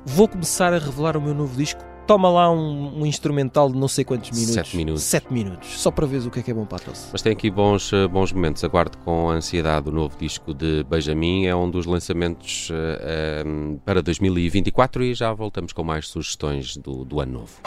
vou 0.06 0.28
começar 0.28 0.74
a 0.74 0.78
revelar 0.78 1.16
o 1.16 1.22
meu 1.22 1.34
novo 1.34 1.56
disco. 1.56 1.82
Toma 2.12 2.30
lá 2.30 2.52
um, 2.52 3.04
um 3.04 3.06
instrumental 3.06 3.72
de 3.72 3.78
não 3.78 3.88
sei 3.88 4.04
quantos 4.04 4.32
minutos. 4.32 4.54
Sete 4.54 4.76
minutos. 4.76 5.04
Sete 5.04 5.32
minutos, 5.32 5.80
só 5.80 5.90
para 5.90 6.06
ver 6.06 6.18
o 6.28 6.30
que 6.30 6.42
é 6.42 6.44
que 6.44 6.52
é 6.52 6.54
bom 6.54 6.66
para 6.66 6.76
a 6.76 6.82
tosse. 6.82 7.08
Mas 7.10 7.22
tem 7.22 7.32
aqui 7.32 7.50
bons, 7.50 7.94
eh, 7.94 8.06
bons 8.06 8.34
momentos. 8.34 8.62
Aguardo 8.66 8.98
com 8.98 9.30
ansiedade 9.30 9.88
o 9.88 9.94
novo 9.94 10.18
disco 10.18 10.54
de 10.54 10.84
Benjamin. 10.84 11.46
É 11.46 11.56
um 11.56 11.72
dos 11.72 11.86
lançamentos 11.86 12.70
eh, 12.70 13.44
eh, 13.46 13.78
para 13.86 14.02
2024 14.02 15.06
e 15.06 15.14
já 15.14 15.32
voltamos 15.32 15.72
com 15.72 15.86
mais 15.86 16.10
sugestões 16.10 16.76
do, 16.76 17.06
do 17.06 17.22
ano 17.22 17.32
novo. 17.32 17.62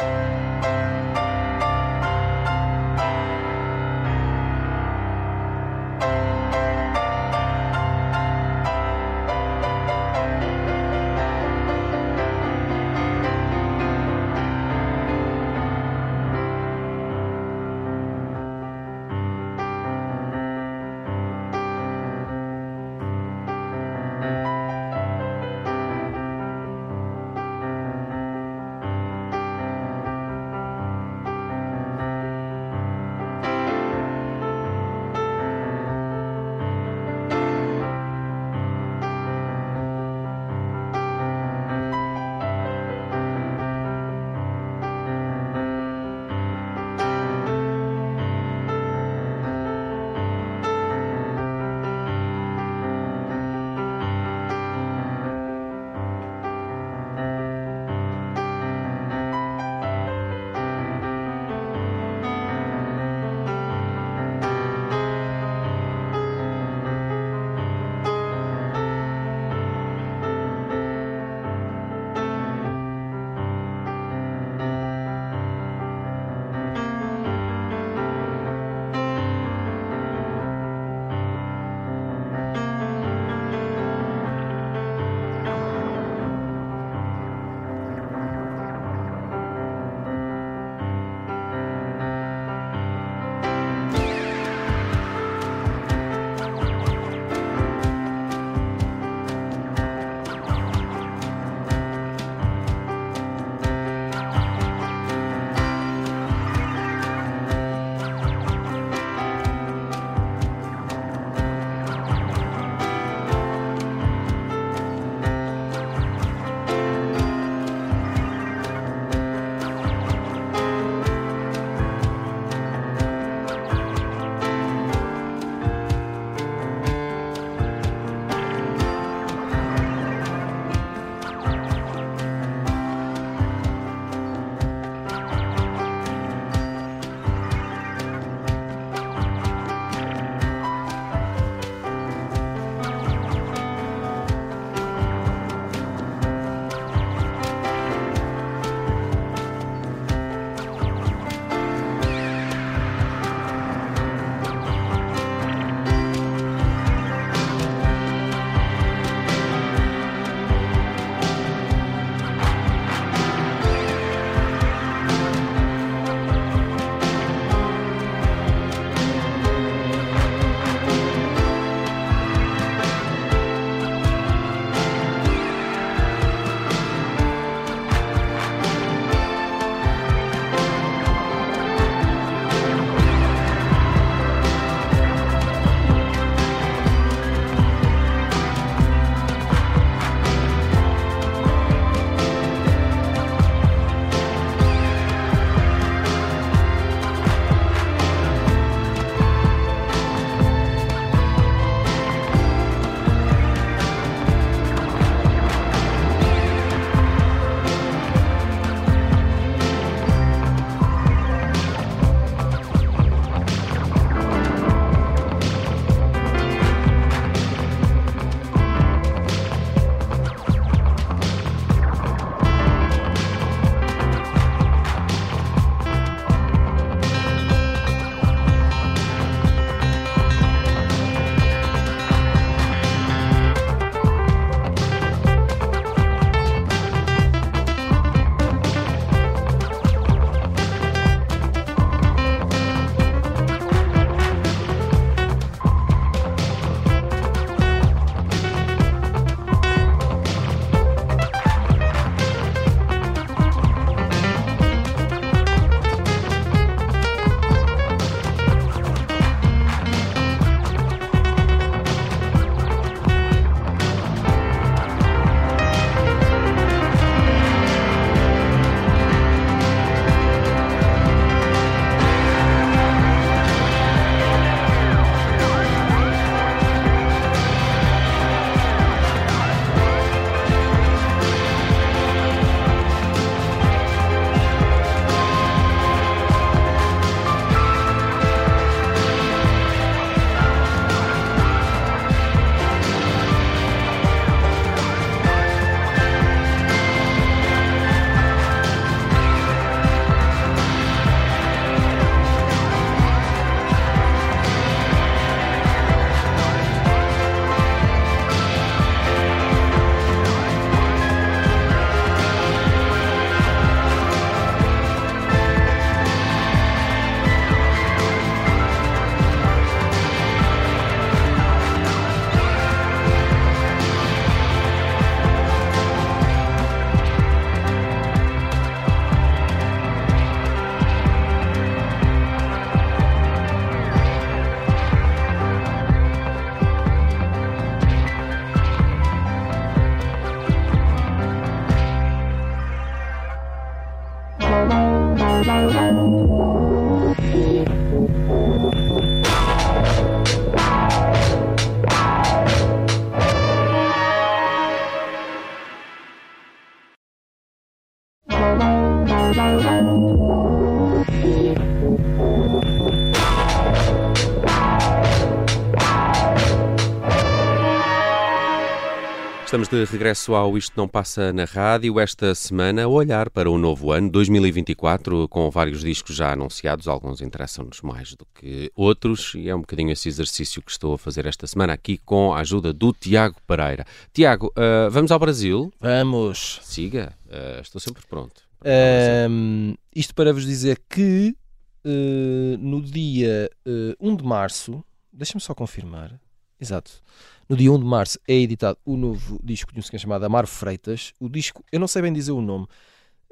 Estamos 369.55 369.69
de 369.69 369.85
regresso 369.85 370.35
ao 370.35 370.59
Isto 370.59 370.77
Não 370.77 370.89
Passa 370.89 371.33
na 371.33 371.45
Rádio, 371.45 372.01
esta 372.01 372.35
semana 372.35 372.83
a 372.83 372.89
olhar 372.89 373.31
para 373.31 373.49
o 373.49 373.57
novo 373.57 373.93
ano, 373.93 374.11
2024, 374.11 375.29
com 375.29 375.49
vários 375.49 375.83
discos 375.83 376.17
já 376.17 376.33
anunciados, 376.33 376.89
alguns 376.89 377.21
interessam-nos 377.21 377.81
mais 377.81 378.17
do 378.17 378.27
que 378.35 378.73
outros, 378.75 379.33
e 379.37 379.49
é 379.49 379.55
um 379.55 379.61
bocadinho 379.61 379.93
esse 379.93 380.09
exercício 380.09 380.61
que 380.61 380.73
estou 380.73 380.95
a 380.95 380.99
fazer 380.99 381.25
esta 381.27 381.47
semana 381.47 381.73
aqui 381.73 381.99
com 381.99 382.35
a 382.35 382.41
ajuda 382.41 382.73
do 382.73 382.93
Tiago 382.93 383.37
Pereira. 383.47 383.87
Tiago, 384.13 384.53
ah, 384.57 384.89
vamos 384.91 385.13
ao 385.13 385.21
Brasil? 385.21 385.73
Vamos. 385.79 386.59
Siga, 386.65 387.17
ah, 387.31 387.61
estou 387.63 387.81
sempre 387.81 388.03
pronto. 388.11 388.43
Ahm, 388.65 389.75
isto 389.95 390.17
para 390.17 390.33
vos 390.33 390.45
dizer 390.45 390.83
que 390.91 391.37
eh, 391.85 392.57
no 392.59 392.83
dia 392.83 393.49
eh, 393.65 393.97
1 394.01 394.17
de 394.17 394.25
março, 394.25 394.85
deixa-me 395.13 395.41
só 395.41 395.55
confirmar, 395.55 396.19
exato, 396.65 397.03
no 397.49 397.57
dia 397.57 397.71
1 397.71 397.79
de 397.79 397.85
março 397.85 398.19
é 398.27 398.35
editado 398.35 398.79
o 398.85 398.97
novo 398.97 399.39
disco 399.43 399.73
de 399.73 399.79
um 399.79 399.83
senhor 399.83 400.01
chamado 400.01 400.25
Amaro 400.25 400.47
Freitas. 400.47 401.13
O 401.21 401.29
disco, 401.29 401.63
eu 401.71 401.79
não 401.79 401.87
sei 401.87 402.03
bem 402.03 402.13
dizer 402.13 402.33
o 402.33 402.41
nome, 402.41 402.67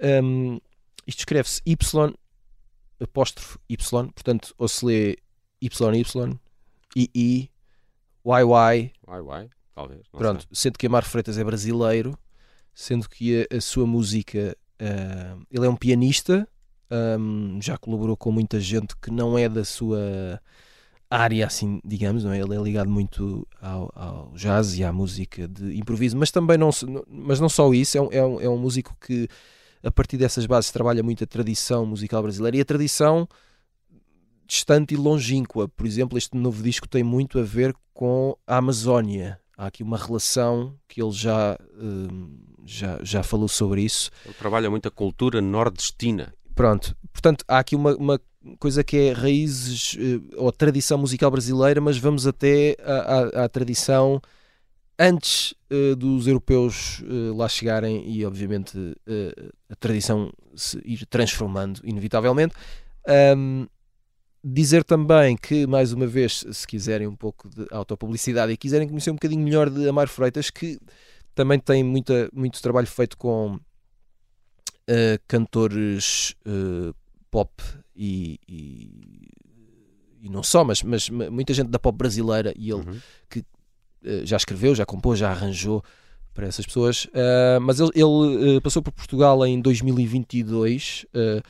Ahm, 0.03 0.59
isto 1.07 1.21
escreve-se 1.21 1.63
Y, 1.65 2.15
apóstrofe 3.01 3.59
Y, 3.69 3.77
portanto, 4.13 4.55
ou 4.59 4.69
se 4.69 4.85
lê 4.85 5.17
YY, 5.61 6.03
II, 6.15 6.39
YY, 6.97 7.51
Vai, 8.25 9.23
vai, 9.23 9.51
talvez. 9.75 10.03
Pronto, 10.11 10.47
sendo 10.53 10.79
que 10.79 10.87
Amaro 10.87 11.07
Freitas 11.07 11.39
é 11.39 11.45
brasileiro, 11.45 12.19
sendo 12.75 13.09
que 13.09 13.47
a, 13.51 13.57
a 13.57 13.61
sua 13.61 13.87
música, 13.87 14.57
ah, 14.81 15.37
ele 15.51 15.67
é 15.67 15.69
um 15.69 15.77
pianista, 15.77 16.49
ahm, 16.91 17.61
já 17.61 17.79
colaborou 17.79 18.17
com 18.17 18.33
muita 18.33 18.59
gente 18.61 18.97
que 18.97 19.11
não 19.11 19.39
é 19.39 19.49
da 19.49 19.65
sua 19.65 20.41
área, 21.13 21.47
assim, 21.47 21.81
digamos, 21.85 22.25
não 22.25 22.33
é? 22.33 22.41
Ele 22.41 22.55
é 22.55 22.63
ligado 22.63 22.89
muito 22.91 23.47
ao, 23.61 23.93
ao 23.95 24.33
jazz 24.35 24.79
e 24.79 24.85
à 24.85 24.93
música 24.93 25.47
de 25.47 25.77
improviso, 25.79 26.17
mas 26.17 26.31
também 26.31 26.57
não, 26.57 26.71
mas 27.07 27.39
não 27.39 27.49
só 27.49 27.73
isso, 27.73 27.99
é 27.99 28.01
um, 28.01 28.09
é, 28.11 28.25
um, 28.25 28.41
é 28.41 28.49
um 28.49 28.57
músico 28.57 28.97
que 28.99 29.29
a 29.83 29.91
partir 29.91 30.17
dessas 30.17 30.47
bases 30.47 30.71
trabalha 30.71 31.03
muito 31.03 31.23
a 31.25 31.27
tradição 31.27 31.85
musical 31.85 32.23
brasileira 32.23 32.57
e 32.57 32.61
a 32.61 32.65
tradição 32.65 33.29
distante 34.47 34.95
e 34.95 34.97
longínqua. 34.97 35.69
Por 35.69 35.87
exemplo, 35.87 36.17
este 36.17 36.37
novo 36.37 36.63
disco 36.63 36.89
tem 36.89 37.03
muito 37.03 37.39
a 37.39 37.43
ver 37.43 37.75
com 37.93 38.37
a 38.47 38.57
Amazónia. 38.57 39.39
Há 39.57 39.67
aqui 39.67 39.83
uma 39.83 39.99
relação 39.99 40.75
que 40.89 41.03
ele 41.03 41.13
já, 41.13 41.59
hum, 41.79 42.39
já, 42.65 42.99
já 43.03 43.23
falou 43.23 43.49
sobre 43.49 43.83
isso. 43.83 44.11
Ele 44.25 44.35
trabalha 44.35 44.71
muito 44.71 44.89
a 44.89 44.91
cultura 44.91 45.41
nordestina. 45.41 46.33
Pronto, 46.55 46.97
portanto, 47.13 47.45
há 47.49 47.59
aqui 47.59 47.75
uma, 47.75 47.95
uma 47.97 48.21
coisa 48.59 48.83
que 48.85 48.97
é 48.97 49.13
raízes 49.13 49.97
eh, 49.99 50.21
ou 50.37 50.51
tradição 50.53 50.99
musical 50.99 51.31
brasileira, 51.31 51.81
mas 51.81 51.99
vamos 51.99 52.27
até 52.27 52.77
à, 52.83 53.43
à- 53.43 53.45
à 53.45 53.49
tradição 53.49 54.21
antes 54.99 55.55
eh, 55.71 55.95
dos 55.95 56.27
europeus 56.27 57.03
eh, 57.05 57.35
lá 57.37 57.49
chegarem 57.49 58.09
e, 58.11 58.25
obviamente, 58.25 58.77
eh, 59.07 59.53
a 59.71 59.77
tradição 59.77 60.33
se 60.55 60.81
ir 60.85 61.07
transformando, 61.07 61.81
inevitavelmente. 61.85 62.55
Ahm, 63.07 63.67
dizer 64.45 64.85
também 64.85 65.37
que, 65.37 65.67
mais 65.67 65.93
uma 65.93 66.07
vez, 66.07 66.45
se 66.53 66.67
quiserem 66.67 67.07
um 67.07 67.17
pouco 67.17 67.49
de 67.49 67.67
autopublicidade 67.71 68.53
e 68.53 68.57
quiserem 68.57 68.89
conhecer 68.89 69.11
um 69.11 69.15
bocadinho 69.15 69.43
melhor 69.43 69.71
de 69.71 69.89
Amar 69.89 70.09
Freitas, 70.09 70.51
que 70.51 70.79
também 71.35 71.59
tem 71.59 71.83
muita, 71.85 72.29
muito 72.33 72.61
trabalho 72.63 72.87
feito 72.87 73.17
com 73.17 73.59
cantores 75.27 76.35
pop 77.33 77.51
e, 77.97 78.39
e, 78.49 79.29
e 80.23 80.29
não 80.29 80.43
só, 80.45 80.63
mas, 80.63 80.83
mas 80.85 81.09
ma- 81.11 81.31
muita 81.31 81.53
gente 81.53 81.69
da 81.69 81.79
pop 81.81 81.97
brasileira 81.99 82.53
e 82.57 82.71
ele 82.71 82.83
Uhum. 82.83 82.99
eh, 84.05 84.21
já 84.25 84.37
escreveu, 84.37 84.75
já 84.75 84.85
compôs, 84.87 85.19
já 85.19 85.31
arranjou 85.31 85.83
para 86.35 86.47
essas 86.47 86.65
pessoas. 86.67 87.09
Ah, 87.15 87.59
mas 87.61 87.81
ele, 87.81 87.91
ele, 87.95 88.57
eh, 88.57 88.61
passou 88.61 88.83
por 88.83 88.93
Portugal 88.93 89.45
em 89.47 89.61
2022 89.61 91.07
eh, 91.15 91.41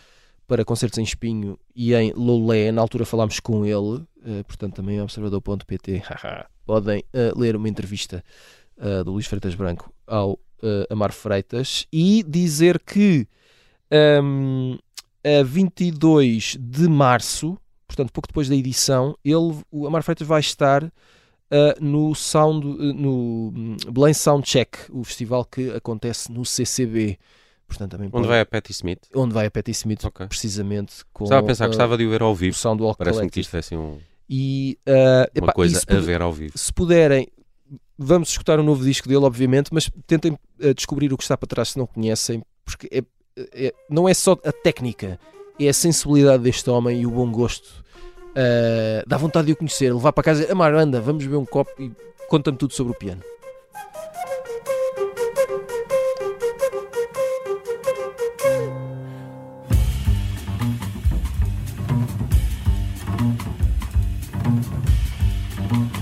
para 0.47 0.64
concertos 0.64 0.99
em 0.99 1.03
Espinho 1.03 1.59
e 1.75 1.95
em 1.95 2.12
Lolé. 2.14 2.71
Na 2.73 2.81
altura 2.83 3.05
falámos 3.05 3.40
com 3.40 3.64
ele, 3.64 4.05
portanto 4.47 4.75
também 4.77 4.99
é 4.99 5.03
observador.pt. 5.03 6.03
Podem 6.66 7.05
ler 7.37 7.57
uma 7.57 7.68
entrevista 7.68 8.23
do 9.05 9.12
Luís 9.12 9.27
Freitas 9.27 9.55
Branco 9.55 9.92
ao 10.07 10.38
Amar 10.90 11.12
Freitas 11.12 11.87
e 11.92 12.23
dizer 12.23 12.79
que 12.81 13.27
ahm, 13.90 14.77
a 15.24 15.42
22 15.42 16.56
de 16.61 16.88
março, 16.88 17.58
portanto 17.87 18.12
pouco 18.12 18.28
depois 18.28 18.48
da 18.48 18.54
edição, 18.56 19.16
ele, 19.24 19.56
o 19.70 19.87
Amar 19.87 20.02
Freitas 20.02 20.26
vai 20.26 20.40
estar 20.40 20.90
Uh, 21.54 21.85
no 21.85 22.14
Sound, 22.14 22.66
uh, 22.66 22.94
no 22.94 23.52
hum, 23.54 23.76
Belém 23.92 24.14
Soundcheck, 24.14 24.78
o 24.90 25.04
festival 25.04 25.44
que 25.44 25.68
acontece 25.72 26.32
no 26.32 26.46
CCB. 26.46 27.18
Portanto, 27.68 27.90
também 27.90 28.08
Onde 28.11 28.26
vai 28.26 28.40
a 28.40 28.46
Patti 28.46 28.72
Smith? 28.72 29.00
onde 29.14 29.35
vai 29.35 29.44
a 29.44 29.50
Patti 29.50 29.70
Smith, 29.72 30.02
Ok. 30.02 30.26
precisamente 30.28 31.04
com 31.12 31.24
Estava 31.24 31.42
a 31.42 31.46
pensar, 31.46 31.66
uh, 31.66 31.68
gostava 31.68 31.98
de 31.98 32.06
o 32.06 32.11
ver 32.11 32.22
ao 32.22 32.35
vivo. 32.35 32.56
Parece-me 32.96 33.28
que 33.28 33.40
isto 33.40 33.54
é 33.54 33.58
assim 33.58 33.76
um- 33.76 33.98
E, 34.30 34.78
uh, 34.88 35.28
uma 35.38 35.44
epá, 35.44 35.52
coisa 35.52 35.78
se, 35.78 35.85
a 35.94 36.00
ver 36.00 36.22
ao 36.22 36.32
vivo. 36.32 36.56
se 36.56 36.72
puderem, 36.72 37.28
vamos 37.98 38.30
escutar 38.30 38.58
o 38.58 38.62
novo 38.62 38.82
disco 38.82 39.06
dele, 39.06 39.22
obviamente, 39.26 39.68
mas 39.74 39.90
tentem 40.06 40.32
uh, 40.32 40.72
descobrir 40.74 41.12
o 41.12 41.18
que 41.18 41.22
está 41.22 41.37
para 41.37 41.46
trás 41.48 41.68
se 41.72 41.78
não 41.78 41.87
conhecem, 41.87 42.42
porque 42.64 42.88
é- 42.90 43.04
é, 43.37 43.75
não 43.88 44.09
é 44.09 44.14
só 44.14 44.33
a 44.45 44.53
técnica, 44.53 45.18
é 45.59 45.68
a 45.68 45.73
sensibilidade 45.73 46.42
deste 46.42 46.68
homem 46.71 47.01
e 47.01 47.07
o 47.07 47.11
bom 47.11 47.31
gosto. 47.31 47.83
Uh, 48.31 49.07
dá 49.07 49.16
vontade 49.16 49.47
de 49.47 49.53
o 49.53 49.57
conhecer, 49.57 49.92
levar 49.92 50.12
para 50.12 50.25
casa, 50.25 50.51
amar, 50.51 50.75
anda, 50.75 51.01
vamos 51.01 51.25
beber 51.25 51.37
um 51.37 51.45
copo 51.45 51.71
e 51.79 51.92
conta-me 52.29 52.57
tudo 52.57 52.73
sobre 52.73 52.92
o 52.92 52.97
piano. 52.97 53.23
Thank 65.68 65.97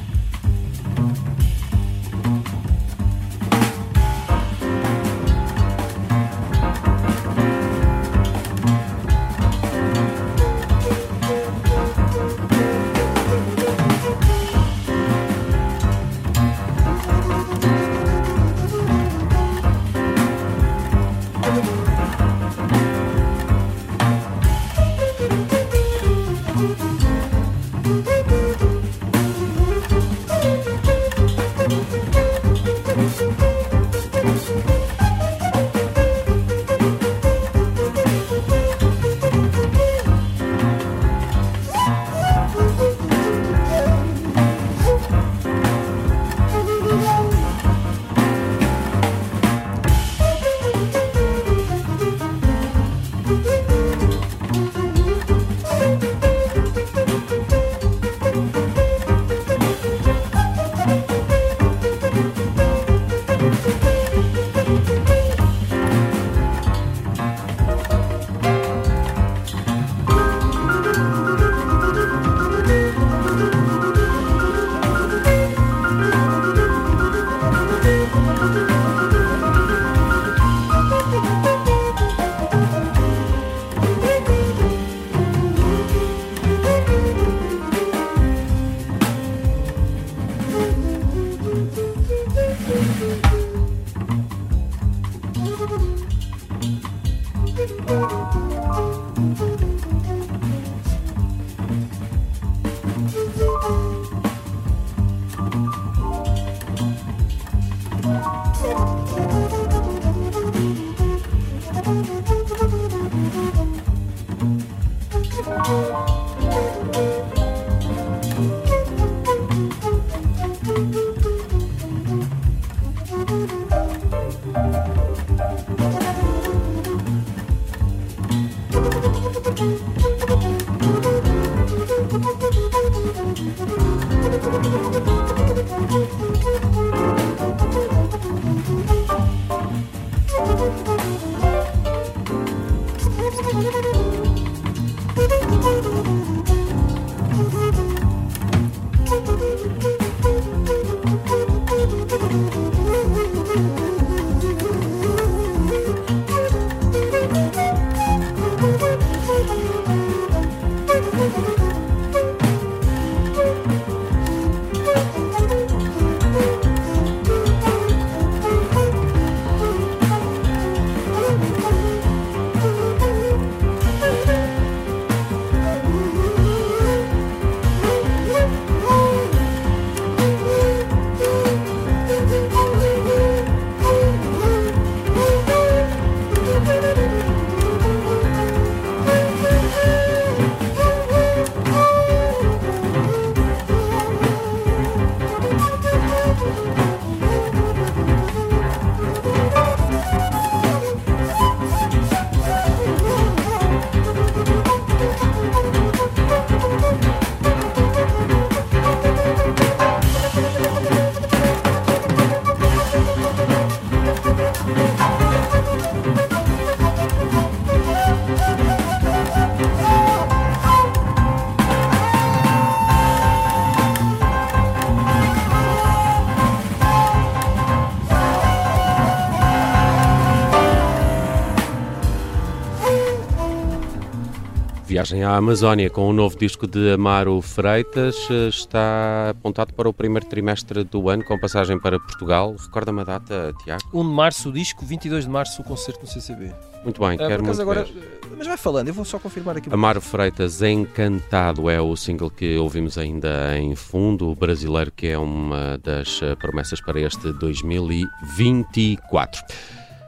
Viagem 235.10 235.24
à 235.24 235.34
Amazónia 235.36 235.90
com 235.90 236.08
o 236.08 236.12
novo 236.12 236.38
disco 236.38 236.68
de 236.68 236.92
Amaro 236.92 237.42
Freitas 237.42 238.16
eh, 238.30 238.46
está 238.48 239.30
apontado 239.30 239.74
para 239.74 239.88
o 239.88 239.92
primeiro 239.92 240.24
trimestre 240.26 240.84
do 240.84 241.08
ano, 241.08 241.24
com 241.24 241.36
passagem 241.36 241.80
para 241.80 241.98
Portugal. 241.98 242.54
Recorda-me 242.56 243.00
a 243.00 243.04
data, 243.04 243.52
Tiago? 243.64 243.82
1 243.92 244.08
de 244.08 244.14
março 244.14 244.50
o 244.50 244.52
disco, 244.52 244.84
22 244.84 245.24
de 245.24 245.30
março 245.30 245.62
o 245.62 245.64
concerto 245.64 246.02
no 246.02 246.06
CCB. 246.06 246.52
Muito 246.84 247.00
bem, 247.00 247.18
Ah, 247.20 247.26
quero 247.26 247.42
muito 247.42 247.60
agora, 247.60 247.82
ver. 247.84 248.20
mas 248.38 248.46
vai 248.46 248.56
falando, 248.56 248.86
eu 248.86 248.94
vou 248.94 249.04
só 249.04 249.18
confirmar 249.18 249.56
aqui. 249.56 249.68
Amaro 249.72 250.00
Freitas 250.00 250.62
Encantado 250.62 251.68
é 251.68 251.80
o 251.80 251.96
single 251.96 252.30
que 252.30 252.56
ouvimos 252.56 252.96
ainda 252.96 253.58
em 253.58 253.74
fundo, 253.74 254.30
o 254.30 254.36
brasileiro 254.36 254.92
que 254.92 255.08
é 255.08 255.18
uma 255.18 255.76
das 255.78 256.20
eh, 256.22 256.36
promessas 256.36 256.80
para 256.80 257.00
este 257.00 257.32
2024. 257.32 259.42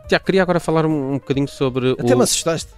Tiago, 0.06 0.24
queria 0.24 0.42
agora 0.42 0.60
falar 0.60 0.86
um, 0.86 1.14
um 1.14 1.16
bocadinho 1.18 1.48
sobre 1.48 1.90
Até 1.92 2.14
o, 2.14 2.18
me 2.18 2.22
assustaste. 2.22 2.70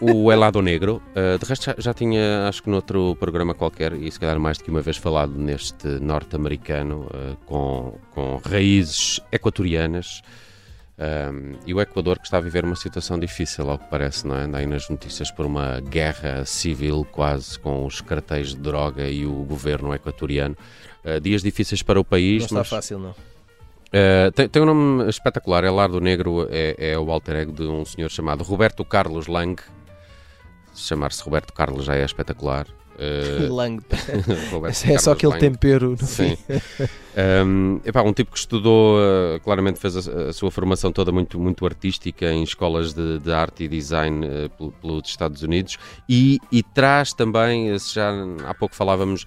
O 0.00 0.30
Helado 0.30 0.60
Negro. 0.62 1.02
Uh, 1.10 1.38
de 1.38 1.44
resto, 1.44 1.66
já, 1.66 1.74
já 1.78 1.94
tinha, 1.94 2.48
acho 2.48 2.62
que 2.62 2.70
noutro 2.70 3.16
programa 3.16 3.54
qualquer, 3.54 3.92
e 3.94 4.10
se 4.10 4.18
calhar 4.18 4.38
mais 4.38 4.58
do 4.58 4.64
que 4.64 4.70
uma 4.70 4.80
vez 4.80 4.96
falado 4.96 5.32
neste 5.36 5.86
norte-americano, 6.00 7.06
uh, 7.06 7.36
com, 7.46 7.98
com 8.12 8.40
raízes 8.44 9.20
equatorianas. 9.30 10.22
Um, 10.96 11.54
e 11.66 11.74
o 11.74 11.80
Equador 11.80 12.20
que 12.20 12.26
está 12.26 12.38
a 12.38 12.40
viver 12.40 12.64
uma 12.64 12.76
situação 12.76 13.18
difícil, 13.18 13.68
ao 13.68 13.78
que 13.78 13.86
parece, 13.90 14.26
não 14.26 14.36
é? 14.36 14.44
Anda 14.44 14.58
aí 14.58 14.66
nas 14.66 14.88
notícias 14.88 15.28
por 15.28 15.44
uma 15.44 15.80
guerra 15.80 16.44
civil 16.44 17.04
quase 17.10 17.58
com 17.58 17.84
os 17.84 18.00
cartéis 18.00 18.50
de 18.50 18.58
droga 18.58 19.08
e 19.08 19.26
o 19.26 19.42
governo 19.44 19.92
equatoriano. 19.92 20.56
Uh, 21.04 21.20
dias 21.20 21.42
difíceis 21.42 21.82
para 21.82 21.98
o 21.98 22.04
país, 22.04 22.42
Não 22.42 22.46
está 22.46 22.58
mas 22.60 22.68
fácil, 22.68 22.98
não. 22.98 23.33
Uh, 23.94 24.32
tem, 24.32 24.48
tem 24.48 24.60
um 24.62 24.66
nome 24.66 25.08
espetacular, 25.08 25.62
Elardo 25.62 26.00
Negro 26.00 26.48
é, 26.50 26.74
é 26.92 26.98
o 26.98 27.10
alter 27.12 27.36
ego 27.36 27.52
de 27.52 27.62
um 27.62 27.84
senhor 27.84 28.10
chamado 28.10 28.42
Roberto 28.42 28.84
Carlos 28.84 29.28
Lang. 29.28 29.60
Se 30.72 30.88
chamar-se 30.88 31.22
Roberto 31.22 31.52
Carlos 31.52 31.84
já 31.84 31.94
é 31.94 32.04
espetacular. 32.04 32.66
Uh, 32.96 33.52
Lang. 33.54 33.80
Roberto 34.50 34.84
É 34.90 34.98
só 34.98 35.12
aquele 35.12 35.32
Lang. 35.34 35.40
tempero 35.40 35.90
no 35.90 36.06
Sim. 36.06 36.36
fim. 36.36 36.88
Um, 37.46 37.80
epá, 37.86 38.02
um 38.02 38.12
tipo 38.12 38.32
que 38.32 38.38
estudou, 38.38 38.96
uh, 38.98 39.38
claramente 39.44 39.78
fez 39.78 40.08
a, 40.08 40.28
a 40.28 40.32
sua 40.32 40.50
formação 40.50 40.90
toda 40.90 41.12
muito, 41.12 41.38
muito 41.38 41.64
artística 41.64 42.26
em 42.32 42.42
escolas 42.42 42.92
de, 42.92 43.20
de 43.20 43.30
arte 43.32 43.64
e 43.64 43.68
design 43.68 44.26
uh, 44.26 44.48
pelo- 44.50 44.72
pelos 44.72 45.08
Estados 45.08 45.42
Unidos 45.42 45.76
e, 46.08 46.40
e 46.50 46.62
traz 46.64 47.12
também, 47.12 47.76
se 47.78 47.94
já 47.94 48.12
há 48.44 48.54
pouco 48.54 48.74
falávamos 48.74 49.24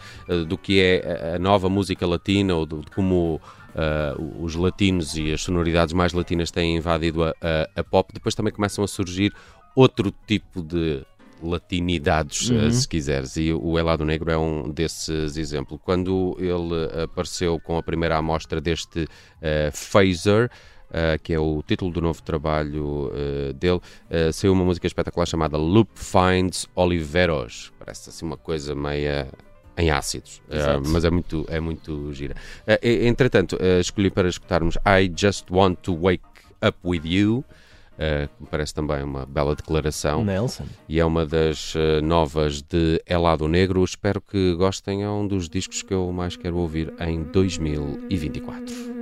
do 0.47 0.57
que 0.57 0.81
é 0.81 1.31
a- 1.33 1.35
a 1.35 1.39
nova 1.39 1.69
música 1.69 2.05
latina 2.05 2.53
ou 2.55 2.65
do- 2.65 2.81
de 2.81 2.91
como 2.91 3.39
uh, 3.77 4.43
os 4.43 4.55
latinos 4.55 5.15
e 5.17 5.31
as 5.31 5.41
sonoridades 5.41 5.93
mais 5.93 6.13
latinas 6.13 6.51
têm 6.51 6.75
invadido 6.77 7.23
a, 7.23 7.29
a- 7.41 7.69
a 7.79 7.83
pop, 7.83 8.11
depois 8.13 8.33
também 8.35 8.51
começam 8.51 8.83
a 8.83 8.87
surgir 8.87 9.31
outro 9.75 10.11
tipo 10.27 10.61
de 10.61 11.05
latinidades, 11.41 12.49
uh, 12.49 12.53
Uhum. 12.53 12.71
se 12.71 12.87
quiseres, 12.87 13.37
e 13.37 13.53
o 13.53 13.77
Helado 13.77 14.03
Negro 14.05 14.31
é 14.31 14.37
um 14.37 14.69
desses 14.71 15.37
exemplos. 15.37 15.79
Quando 15.83 16.35
ele 16.39 17.03
apareceu 17.03 17.59
com 17.59 17.77
a 17.77 17.83
primeira 17.83 18.17
amostra 18.17 18.59
deste 18.59 19.03
uh, 19.03 19.07
Phaser, 19.71 20.49
uh, 20.89 21.21
que 21.21 21.33
é 21.33 21.39
o 21.39 21.61
título 21.61 21.91
do 21.91 22.01
novo 22.01 22.21
trabalho 22.23 23.11
uh, 23.13 23.53
dele, 23.53 23.77
uh, 23.77 24.33
saiu 24.33 24.53
uma 24.53 24.63
música 24.65 24.87
espetacular 24.87 25.25
chamada 25.27 25.57
Loop 25.57 25.89
Finds 25.93 26.67
Oliveros. 26.75 27.71
Parece 27.77 28.09
assim 28.09 28.25
uma 28.25 28.37
coisa 28.37 28.73
meia 28.73 29.27
em 29.77 29.91
ácidos, 29.91 30.41
uh, 30.47 30.81
mas 30.87 31.05
é 31.05 31.09
muito, 31.09 31.45
é 31.47 31.59
muito 31.59 32.11
gira. 32.13 32.35
Uh, 32.67 33.05
entretanto, 33.05 33.55
uh, 33.57 33.79
escolhi 33.79 34.09
para 34.09 34.27
escutarmos 34.27 34.75
I 34.77 35.11
Just 35.15 35.45
Want 35.51 35.79
to 35.83 35.95
Wake 35.95 36.23
Up 36.65 36.77
With 36.83 37.01
You, 37.05 37.45
uh, 37.97 38.45
parece 38.49 38.73
também 38.73 39.03
uma 39.03 39.25
bela 39.25 39.55
declaração 39.55 40.23
Nelson. 40.23 40.65
e 40.89 40.99
é 40.99 41.05
uma 41.05 41.25
das 41.25 41.73
eh, 41.75 42.01
novas 42.01 42.61
de 42.61 43.01
Elado 43.05 43.47
Negro. 43.47 43.83
Espero 43.83 44.19
que 44.19 44.55
gostem, 44.55 45.03
é 45.03 45.09
um 45.09 45.27
dos 45.27 45.47
discos 45.47 45.81
que 45.83 45.93
eu 45.93 46.11
mais 46.11 46.35
quero 46.35 46.57
ouvir 46.57 46.93
em 46.99 47.23
2024. 47.23 48.97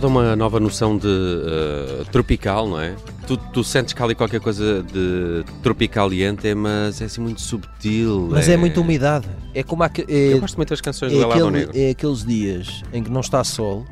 Toda 0.00 0.06
uma 0.06 0.36
nova 0.36 0.60
noção 0.60 0.96
de 0.96 1.08
eh, 1.08 2.04
tropical, 2.12 2.68
não 2.68 2.80
é? 2.80 2.94
Tu, 3.26 3.36
tu 3.36 3.64
sentes 3.64 3.92
que 3.92 4.00
há 4.00 4.04
ali 4.04 4.14
qualquer 4.14 4.40
coisa 4.40 4.82
de 4.84 5.44
tropicaliente, 5.62 6.54
mas 6.54 7.00
é 7.00 7.06
assim 7.06 7.20
muito 7.20 7.40
subtil. 7.40 8.28
Mas 8.30 8.48
é, 8.48 8.56
muita 8.56 8.80
umidade. 8.80 9.26
É 9.52 9.62
como 9.64 9.82
há, 9.82 9.88
que- 9.88 10.04
é, 10.08 10.34
Eu 10.34 10.40
gosto 10.40 10.56
muito 10.56 10.68
das 10.70 10.80
canções 10.80 11.12
é, 11.12 11.16
do 11.16 11.22
Elado 11.22 11.40
aquele- 11.46 11.50
Negro. 11.66 11.72
é 11.76 11.90
aqueles 11.90 12.24
dias 12.24 12.82
em 12.92 13.02
que 13.02 13.10
não 13.10 13.20
está 13.20 13.42
sol, 13.42 13.84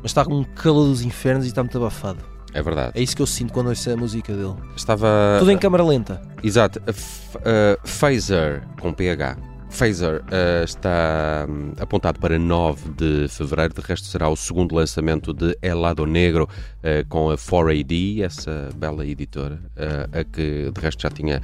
mas 0.00 0.10
está 0.10 0.24
com 0.24 0.34
um 0.36 0.44
calor 0.44 0.86
dos 0.86 1.02
infernos 1.02 1.44
e 1.44 1.48
está 1.48 1.62
muito 1.62 1.76
abafado. 1.76 2.20
É 2.54 2.62
verdade. 2.62 2.92
É 2.94 3.02
isso 3.02 3.14
que 3.16 3.20
eu 3.22 3.26
sinto 3.26 3.52
quando 3.52 3.66
ouço 3.68 3.90
a 3.90 3.96
música 3.96 4.32
dele. 4.32 4.54
Estava. 4.76 5.36
Tudo 5.40 5.50
em 5.50 5.58
câmara 5.58 5.84
lenta. 5.84 6.22
Exato. 6.42 6.80
A 6.86 6.90
F- 6.90 7.36
a 7.38 7.86
Phaser, 7.86 8.62
com 8.80 8.92
PH. 8.92 9.36
Phaser 9.70 10.24
eh, 10.30 10.64
está 10.64 11.46
hum, 11.48 11.72
apontado 11.78 12.18
para 12.18 12.38
9 12.38 12.90
de 12.90 13.28
fevereiro, 13.28 13.74
de 13.74 13.80
resto 13.80 14.06
será 14.06 14.28
o 14.28 14.34
segundo 14.34 14.74
lançamento 14.74 15.32
de 15.32 15.56
Elado 15.62 16.04
Negro 16.06 16.48
eh, 16.82 17.04
com 17.08 17.30
a 17.30 17.36
4AD, 17.36 18.22
essa 18.22 18.70
bela 18.74 19.06
editora, 19.06 19.60
eh, 19.76 20.20
a 20.20 20.24
que 20.24 20.70
de 20.70 20.80
resto 20.80 21.02
já 21.02 21.10
tinha 21.10 21.42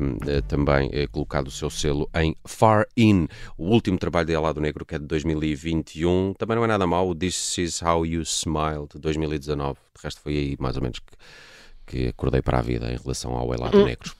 hum, 0.00 0.18
eh, 0.26 0.40
também 0.42 0.90
colocado 1.10 1.46
o 1.46 1.50
seu 1.50 1.70
selo 1.70 2.10
em 2.14 2.36
Far 2.44 2.86
In, 2.96 3.28
o 3.56 3.68
último 3.68 3.96
trabalho 3.96 4.26
de 4.26 4.32
Elado 4.32 4.60
Negro 4.60 4.84
que 4.84 4.96
é 4.96 4.98
de 4.98 5.06
2021, 5.06 6.34
também 6.34 6.56
não 6.56 6.64
é 6.64 6.66
nada 6.66 6.86
mau, 6.86 7.08
o 7.08 7.14
This 7.14 7.58
Is 7.58 7.80
How 7.80 8.04
You 8.04 8.22
Smile 8.22 8.86
de 8.92 8.98
2019, 8.98 9.78
de 9.96 10.02
resto 10.02 10.20
foi 10.20 10.32
aí 10.36 10.56
mais 10.58 10.76
ou 10.76 10.82
menos 10.82 10.98
que, 10.98 11.16
que 11.86 12.08
acordei 12.08 12.42
para 12.42 12.58
a 12.58 12.62
vida 12.62 12.92
em 12.92 12.96
relação 12.96 13.32
ao 13.32 13.54
Elado 13.54 13.84
Negro. 13.84 14.12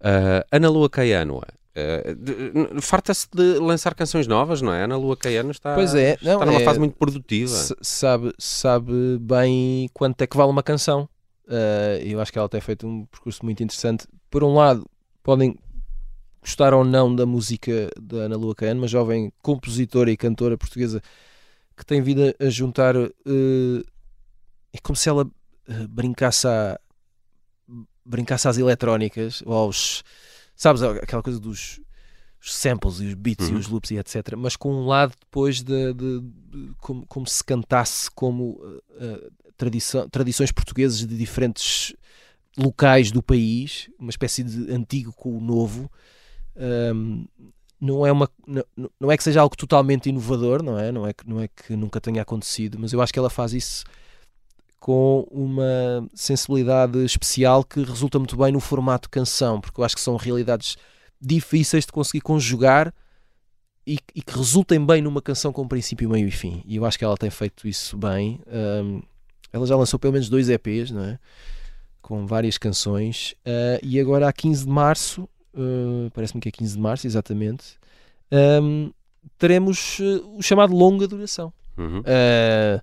Uh, 0.00 0.42
Ana 0.50 0.70
Lua 0.70 0.88
Caianoa. 0.88 1.59
Uh, 1.76 2.80
Farta-se 2.80 3.26
de 3.34 3.58
lançar 3.58 3.94
canções 3.94 4.26
novas, 4.26 4.60
não 4.62 4.72
é? 4.72 4.84
Ana 4.84 4.96
Lua 4.96 5.16
Caiano 5.16 5.50
está, 5.50 5.74
Pois 5.74 5.94
é, 5.94 6.14
está 6.14 6.38
não, 6.38 6.46
numa 6.46 6.60
é- 6.60 6.64
fase 6.64 6.78
muito 6.78 6.96
produtiva. 6.96 7.54
Sabe, 7.80 8.32
sabe 8.38 9.18
bem 9.20 9.88
quanto 9.92 10.22
é 10.22 10.26
que 10.26 10.36
vale 10.36 10.50
uma 10.50 10.62
canção. 10.62 11.08
Uh, 11.46 12.00
eu 12.04 12.20
acho 12.20 12.32
que 12.32 12.38
ela 12.38 12.48
tem 12.48 12.60
feito 12.60 12.86
um 12.86 13.04
percurso 13.06 13.44
muito 13.44 13.62
interessante. 13.62 14.06
Por 14.30 14.44
um 14.44 14.54
lado, 14.54 14.86
podem 15.22 15.58
gostar 16.40 16.72
ou 16.72 16.84
não 16.84 17.14
da 17.14 17.26
música 17.26 17.90
da 18.00 18.18
Ana 18.18 18.36
Lua 18.36 18.54
Caiano, 18.54 18.80
uma 18.80 18.88
jovem 18.88 19.32
compositora 19.42 20.10
e 20.10 20.16
cantora 20.16 20.56
portuguesa 20.56 21.02
que 21.76 21.84
tem 21.84 22.00
vindo 22.00 22.34
a 22.38 22.48
juntar. 22.50 22.96
uh, 22.96 23.10
é 24.72 24.78
como 24.82 24.94
se 24.94 25.08
ela 25.08 25.28
brincasse, 25.88 26.46
a, 26.46 26.78
brincasse 28.04 28.48
às 28.48 28.58
eletrónicas, 28.58 29.42
ou 29.44 29.54
aos. 29.54 30.02
Sabes, 30.62 30.82
aquela 30.82 31.22
coisa 31.22 31.40
dos 31.40 31.80
os 32.42 32.54
samples 32.54 33.00
e 33.00 33.06
os 33.06 33.14
beats 33.14 33.48
Uhum. 33.48 33.56
e 33.56 33.58
os 33.58 33.66
loops 33.66 33.90
e 33.92 33.96
etc. 33.96 34.34
Mas 34.36 34.56
com 34.56 34.70
um 34.74 34.86
lado 34.86 35.14
depois 35.18 35.62
de, 35.62 35.94
de- 35.94 36.20
de- 36.20 36.70
como, 36.78 37.06
como 37.06 37.26
se 37.26 37.42
cantasse 37.42 38.10
como 38.10 38.52
uh, 38.62 38.76
uh, 39.02 39.30
tradição, 39.56 40.06
tradições 40.08 40.52
portuguesas 40.52 40.98
de 41.06 41.16
diferentes 41.16 41.94
locais 42.58 43.10
do 43.10 43.22
país, 43.22 43.88
uma 43.98 44.10
espécie 44.10 44.42
de 44.42 44.70
antigo 44.70 45.12
com 45.14 45.34
o 45.36 45.40
novo. 45.40 45.90
Um, 46.94 47.26
não 47.80 48.06
é 48.06 48.12
uma 48.12 48.28
não, 48.46 48.64
não 49.00 49.10
é 49.10 49.16
que 49.16 49.24
seja 49.24 49.40
algo 49.40 49.56
totalmente 49.56 50.10
inovador, 50.10 50.62
não 50.62 50.78
é? 50.78 50.92
Não 50.92 51.06
é 51.06 51.14
que 51.14 51.26
não 51.26 51.40
é 51.40 51.48
que 51.48 51.74
nunca 51.74 52.00
tenha 52.02 52.20
acontecido, 52.20 52.78
mas 52.78 52.92
eu 52.92 53.00
acho 53.00 53.12
que 53.14 53.18
ela 53.18 53.30
faz 53.30 53.54
isso 53.54 53.84
com 54.80 55.28
uma 55.30 56.08
sensibilidade 56.14 57.04
especial 57.04 57.62
que 57.62 57.84
resulta 57.84 58.18
muito 58.18 58.36
bem 58.36 58.50
no 58.50 58.60
formato 58.60 59.10
canção, 59.10 59.60
porque 59.60 59.78
eu 59.78 59.84
acho 59.84 59.94
que 59.94 60.00
são 60.00 60.16
realidades 60.16 60.76
difíceis 61.20 61.84
de 61.84 61.92
conseguir 61.92 62.22
conjugar 62.22 62.92
e, 63.86 63.98
e 64.14 64.22
que 64.22 64.36
resultem 64.36 64.84
bem 64.84 65.02
numa 65.02 65.20
canção 65.20 65.52
com 65.52 65.68
princípio, 65.68 66.08
meio 66.08 66.26
e 66.26 66.30
fim. 66.30 66.62
E 66.64 66.76
eu 66.76 66.84
acho 66.86 66.98
que 66.98 67.04
ela 67.04 67.16
tem 67.16 67.28
feito 67.28 67.68
isso 67.68 67.96
bem. 67.98 68.40
Um, 68.46 69.02
ela 69.52 69.66
já 69.66 69.76
lançou 69.76 69.98
pelo 69.98 70.14
menos 70.14 70.30
dois 70.30 70.48
EPs, 70.48 70.90
não 70.90 71.04
é? 71.04 71.18
Com 72.00 72.26
várias 72.26 72.56
canções. 72.56 73.34
Uh, 73.44 73.78
e 73.82 74.00
agora, 74.00 74.28
a 74.28 74.32
15 74.32 74.64
de 74.64 74.70
março, 74.70 75.28
uh, 75.54 76.10
parece-me 76.14 76.40
que 76.40 76.48
é 76.48 76.52
15 76.52 76.74
de 76.74 76.80
março, 76.80 77.06
exatamente, 77.06 77.78
um, 78.62 78.90
teremos 79.38 79.98
uh, 79.98 80.36
o 80.36 80.42
chamado 80.42 80.74
longa 80.74 81.06
duração. 81.06 81.52
Uhum. 81.76 82.00
Uh, 82.00 82.80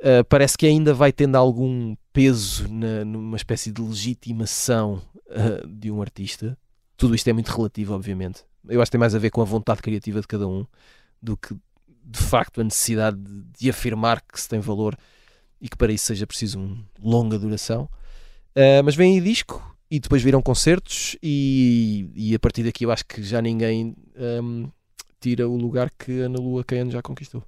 uh, 0.00 0.24
parece 0.28 0.56
que 0.56 0.66
ainda 0.66 0.92
vai 0.94 1.12
tendo 1.12 1.36
algum 1.36 1.94
peso 2.12 2.68
na- 2.72 3.04
numa 3.04 3.36
espécie 3.36 3.70
de 3.70 3.80
legitimação 3.82 5.02
uh, 5.28 5.66
de 5.66 5.90
um 5.90 6.00
artista. 6.00 6.56
Tudo 6.96 7.14
isto 7.14 7.28
é 7.28 7.32
muito 7.32 7.48
relativo, 7.48 7.94
obviamente. 7.94 8.42
Eu 8.68 8.80
acho 8.80 8.88
que 8.88 8.92
tem 8.92 9.00
mais 9.00 9.14
a 9.14 9.18
ver 9.18 9.30
com 9.30 9.42
a 9.42 9.44
vontade 9.44 9.82
criativa 9.82 10.20
de 10.20 10.26
cada 10.26 10.48
um 10.48 10.66
do 11.22 11.36
que 11.36 11.54
de 12.04 12.18
facto 12.18 12.60
a 12.60 12.64
necessidade 12.64 13.16
de, 13.16 13.42
de 13.58 13.70
afirmar 13.70 14.20
que 14.20 14.40
se 14.40 14.48
tem 14.48 14.60
valor 14.60 14.96
e 15.60 15.68
que 15.68 15.76
para 15.76 15.92
isso 15.92 16.06
seja 16.06 16.26
preciso 16.26 16.58
uma 16.58 16.84
longa 17.02 17.38
duração. 17.38 17.88
Uh, 18.54 18.82
mas 18.84 18.94
vem 18.94 19.14
aí 19.14 19.20
disco 19.20 19.62
e 19.90 20.00
depois 20.00 20.22
viram 20.22 20.40
concertos 20.42 21.16
e, 21.22 22.10
e 22.14 22.34
a 22.34 22.38
partir 22.38 22.62
daqui 22.64 22.84
eu 22.84 22.90
acho 22.90 23.04
que 23.06 23.22
já 23.22 23.40
ninguém 23.42 23.94
um, 24.42 24.68
tira 25.20 25.48
o 25.48 25.56
lugar 25.56 25.90
que 25.90 26.20
Ana 26.20 26.38
Lua 26.38 26.64
Caiano 26.64 26.90
já 26.90 27.02
conquistou. 27.02 27.42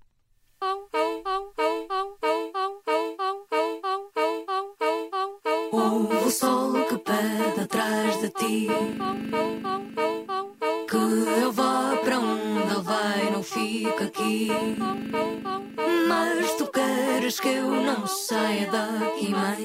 Que 8.49 8.67
eu 11.43 11.53
vá 11.53 11.99
para 12.03 12.19
onde 12.19 12.63
ele 12.63 12.81
vai, 12.83 13.31
não 13.31 13.43
fica 13.43 14.05
aqui. 14.05 14.51
Mas 16.09 16.55
tu 16.55 16.67
queres 16.69 17.39
que 17.39 17.49
eu 17.49 17.71
não 17.71 18.07
saia 18.07 18.71
daqui 18.71 19.33
mais. 19.33 19.63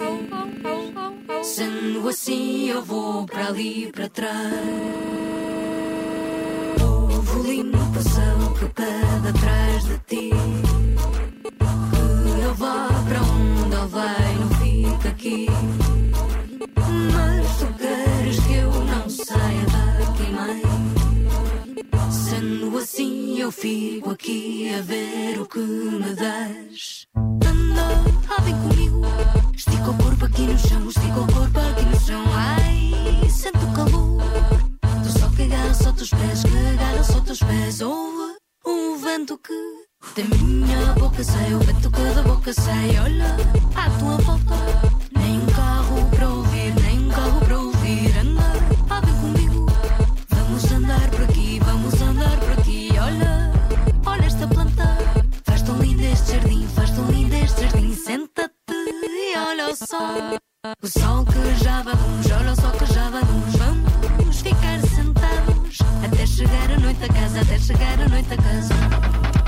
Sendo 1.45 2.09
assim, 2.09 2.71
eu 2.71 2.83
vou 2.83 3.25
para 3.25 3.47
ali 3.47 3.89
para 3.89 4.09
trás. 4.09 4.35
Ouve 6.83 7.39
o 7.39 7.43
limpo 7.43 8.01
céu 8.01 8.53
que 8.59 8.65
pede 8.65 9.29
atrás 9.29 9.85
de 9.85 9.97
ti. 9.99 10.29
Que 12.35 12.41
eu 12.43 12.53
vá 12.55 12.89
para 13.07 13.21
onde 13.21 13.75
ele 13.75 13.87
vai, 13.87 14.35
não 14.41 14.49
fica 14.59 15.07
aqui. 15.07 15.47
Mas 17.13 17.57
tu 17.59 17.67
queres 17.77 18.39
que 18.39 18.53
eu 18.53 18.71
não 18.71 19.09
saia 19.09 19.65
daqui 19.97 20.31
mais. 20.31 22.13
Sendo 22.13 22.77
assim, 22.77 23.39
eu 23.39 23.51
fico 23.51 24.11
aqui 24.11 24.73
a 24.73 24.81
ver 24.81 25.39
o 25.39 25.45
que 25.45 25.59
me 25.59 26.15
das. 26.15 27.07
Anda, 27.15 28.03
ah, 28.29 28.41
vem 28.41 28.55
comigo. 28.61 29.01
Estica 29.55 29.89
o 29.89 29.97
corpo 29.97 30.25
aqui 30.25 30.41
no 30.41 30.57
chão, 30.57 30.87
estica 30.87 31.19
o 31.19 31.33
corpo 31.33 31.59
aqui 31.59 31.85
no 31.85 31.99
chão. 31.99 32.23
Ai, 32.33 33.29
sente 33.29 33.63
o 33.63 33.73
calor. 33.73 34.21
Do 35.03 35.19
sol 35.19 35.29
que 35.31 35.43
agarra 35.43 35.73
só 35.73 35.91
teus 35.91 36.09
pés, 36.09 36.43
que 36.43 36.57
agarra 36.73 37.03
só 37.03 37.21
pés. 37.45 37.81
Ouve 37.81 38.37
o 38.65 38.97
vento 38.97 39.37
que 39.37 39.83
da 40.15 40.23
minha 40.35 40.93
boca 40.93 41.23
sai, 41.23 41.53
o 41.53 41.59
vento 41.59 41.91
que 41.91 42.01
da 42.15 42.23
boca 42.23 42.53
sai. 42.53 42.99
Olha 43.03 43.35
à 43.75 43.89
tua 43.99 44.17
volta, 44.17 44.55
o 59.73 60.87
sol. 60.87 61.25
Que 61.25 61.63
já 61.63 61.81
longe, 61.81 62.33
olha 62.33 62.51
o 62.51 62.55
sol 62.55 62.71
que 62.71 62.85
já 62.93 63.09
longe. 63.09 63.57
Vamos 64.17 64.41
ficar 64.41 64.79
sentados 64.81 65.79
até 66.05 66.25
chegar 66.25 66.71
a 66.71 66.79
noite 66.79 67.03
a 67.03 67.07
casa, 67.13 67.41
até 67.41 67.57
chegar 67.57 67.99
a 67.99 68.07
noite 68.07 68.33
a 68.33 68.37
casa. 68.37 69.42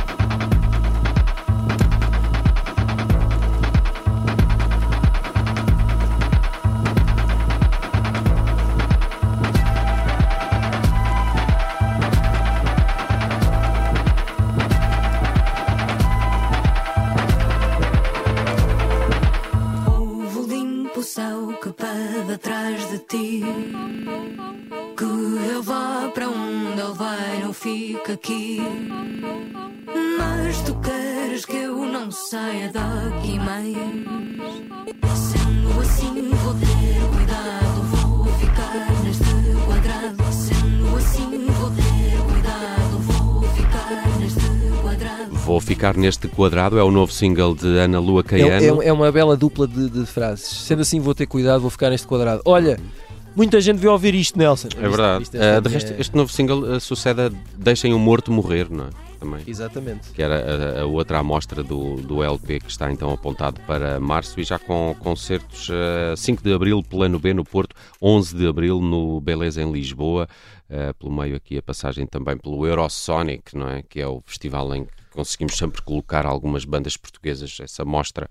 Atrás 22.33 22.89
de 22.89 22.99
ti. 22.99 23.43
Que 24.97 25.03
eu 25.51 25.61
vá 25.63 26.09
para 26.13 26.29
onde 26.29 26.81
ele 26.81 26.93
vai, 26.93 27.39
não 27.43 27.53
fica 27.53 28.13
aqui. 28.13 28.61
Mas 30.17 30.61
tu 30.61 30.73
queres 30.75 31.45
que 31.45 31.57
eu 31.57 31.77
não 31.85 32.11
saia 32.11 32.71
daqui 32.71 33.37
mais. 33.39 33.75
Sendo 35.15 35.81
assim, 35.81 36.29
vou 36.43 36.53
ter 36.55 36.99
cuidado, 37.15 37.81
vou 37.91 38.25
ficar 38.35 39.03
neste 39.03 39.23
quadrado. 39.65 40.23
Sendo 40.31 40.97
assim, 40.97 41.47
vou 41.59 41.71
ter 41.71 41.84
vou 45.45 45.61
ficar 45.61 45.95
neste 45.95 46.27
quadrado. 46.27 46.77
É 46.79 46.83
o 46.83 46.89
novo 46.91 47.11
single 47.11 47.53
de 47.55 47.67
Ana 47.77 47.99
Lua 47.99 48.21
É, 48.21 48.23
Caiano. 48.23 48.81
é- 48.81 48.87
é 48.87 48.91
uma 48.93 49.11
bela 49.11 49.37
dupla 49.37 49.67
de, 49.67 49.89
de 49.89 50.05
frases. 50.05 50.47
Sendo 50.47 50.81
assim, 50.81 50.99
vou 50.99 51.13
ter 51.13 51.27
cuidado, 51.27 51.61
vou 51.61 51.69
ficar 51.69 51.91
neste 51.91 52.07
quadrado. 52.07 52.41
Olha, 52.45 52.79
muita 53.35 53.61
gente 53.61 53.77
veio 53.77 53.93
ouvir 53.93 54.15
isto, 54.15 54.37
Nelson. 54.39 54.69
É 54.75 54.89
verdade. 54.89 55.23
Isto- 55.23 55.35
isto 55.35 55.43
é 55.43 55.55
Ah, 55.57 55.59
de 55.59 55.69
resto, 55.69 55.93
este 55.99 56.15
novo 56.15 56.31
single 56.31 56.73
ah, 56.73 56.79
sucede 56.79 57.21
a 57.21 57.31
Deixem 57.57 57.93
o 57.93 57.99
Morto 57.99 58.31
Morrer, 58.31 58.67
não 58.71 58.85
é? 58.85 58.89
Também. 59.19 59.41
Exatamente. 59.47 60.09
Que 60.13 60.21
era 60.21 60.79
a, 60.79 60.81
a 60.81 60.85
outra 60.85 61.19
amostra 61.19 61.63
do, 61.63 61.95
do 61.97 62.23
LP 62.23 62.59
que 62.59 62.69
está 62.69 62.91
então 62.91 63.11
apontado 63.11 63.61
para 63.67 63.99
março 63.99 64.39
e 64.39 64.43
já 64.43 64.57
com 64.59 64.95
concertos 64.99 65.69
ah, 65.71 66.15
5 66.17 66.41
de 66.43 66.53
Abril, 66.53 66.81
Plano 66.81 67.19
B 67.19 67.33
no 67.35 67.43
Porto, 67.45 67.75
11 68.01 68.35
de 68.35 68.47
Abril 68.47 68.81
no 68.81 69.21
Beleza 69.21 69.61
em 69.61 69.71
Lisboa, 69.71 70.27
ah, 70.69 70.93
pelo 70.99 71.13
meio 71.13 71.35
aqui 71.35 71.55
a 71.57 71.61
passagem 71.61 72.05
também 72.07 72.35
pelo 72.35 72.65
Eurosonic, 72.65 73.55
não 73.55 73.69
é? 73.69 73.83
Que 73.87 74.01
é 74.01 74.07
o 74.07 74.21
festival 74.25 74.73
em 74.75 74.83
que 74.85 74.91
conseguimos 75.15 75.57
sempre 75.57 75.81
colocar 75.81 76.25
algumas 76.25 76.65
bandas 76.65 76.95
portuguesas, 76.97 77.57
essa 77.61 77.83
mostra 77.83 78.29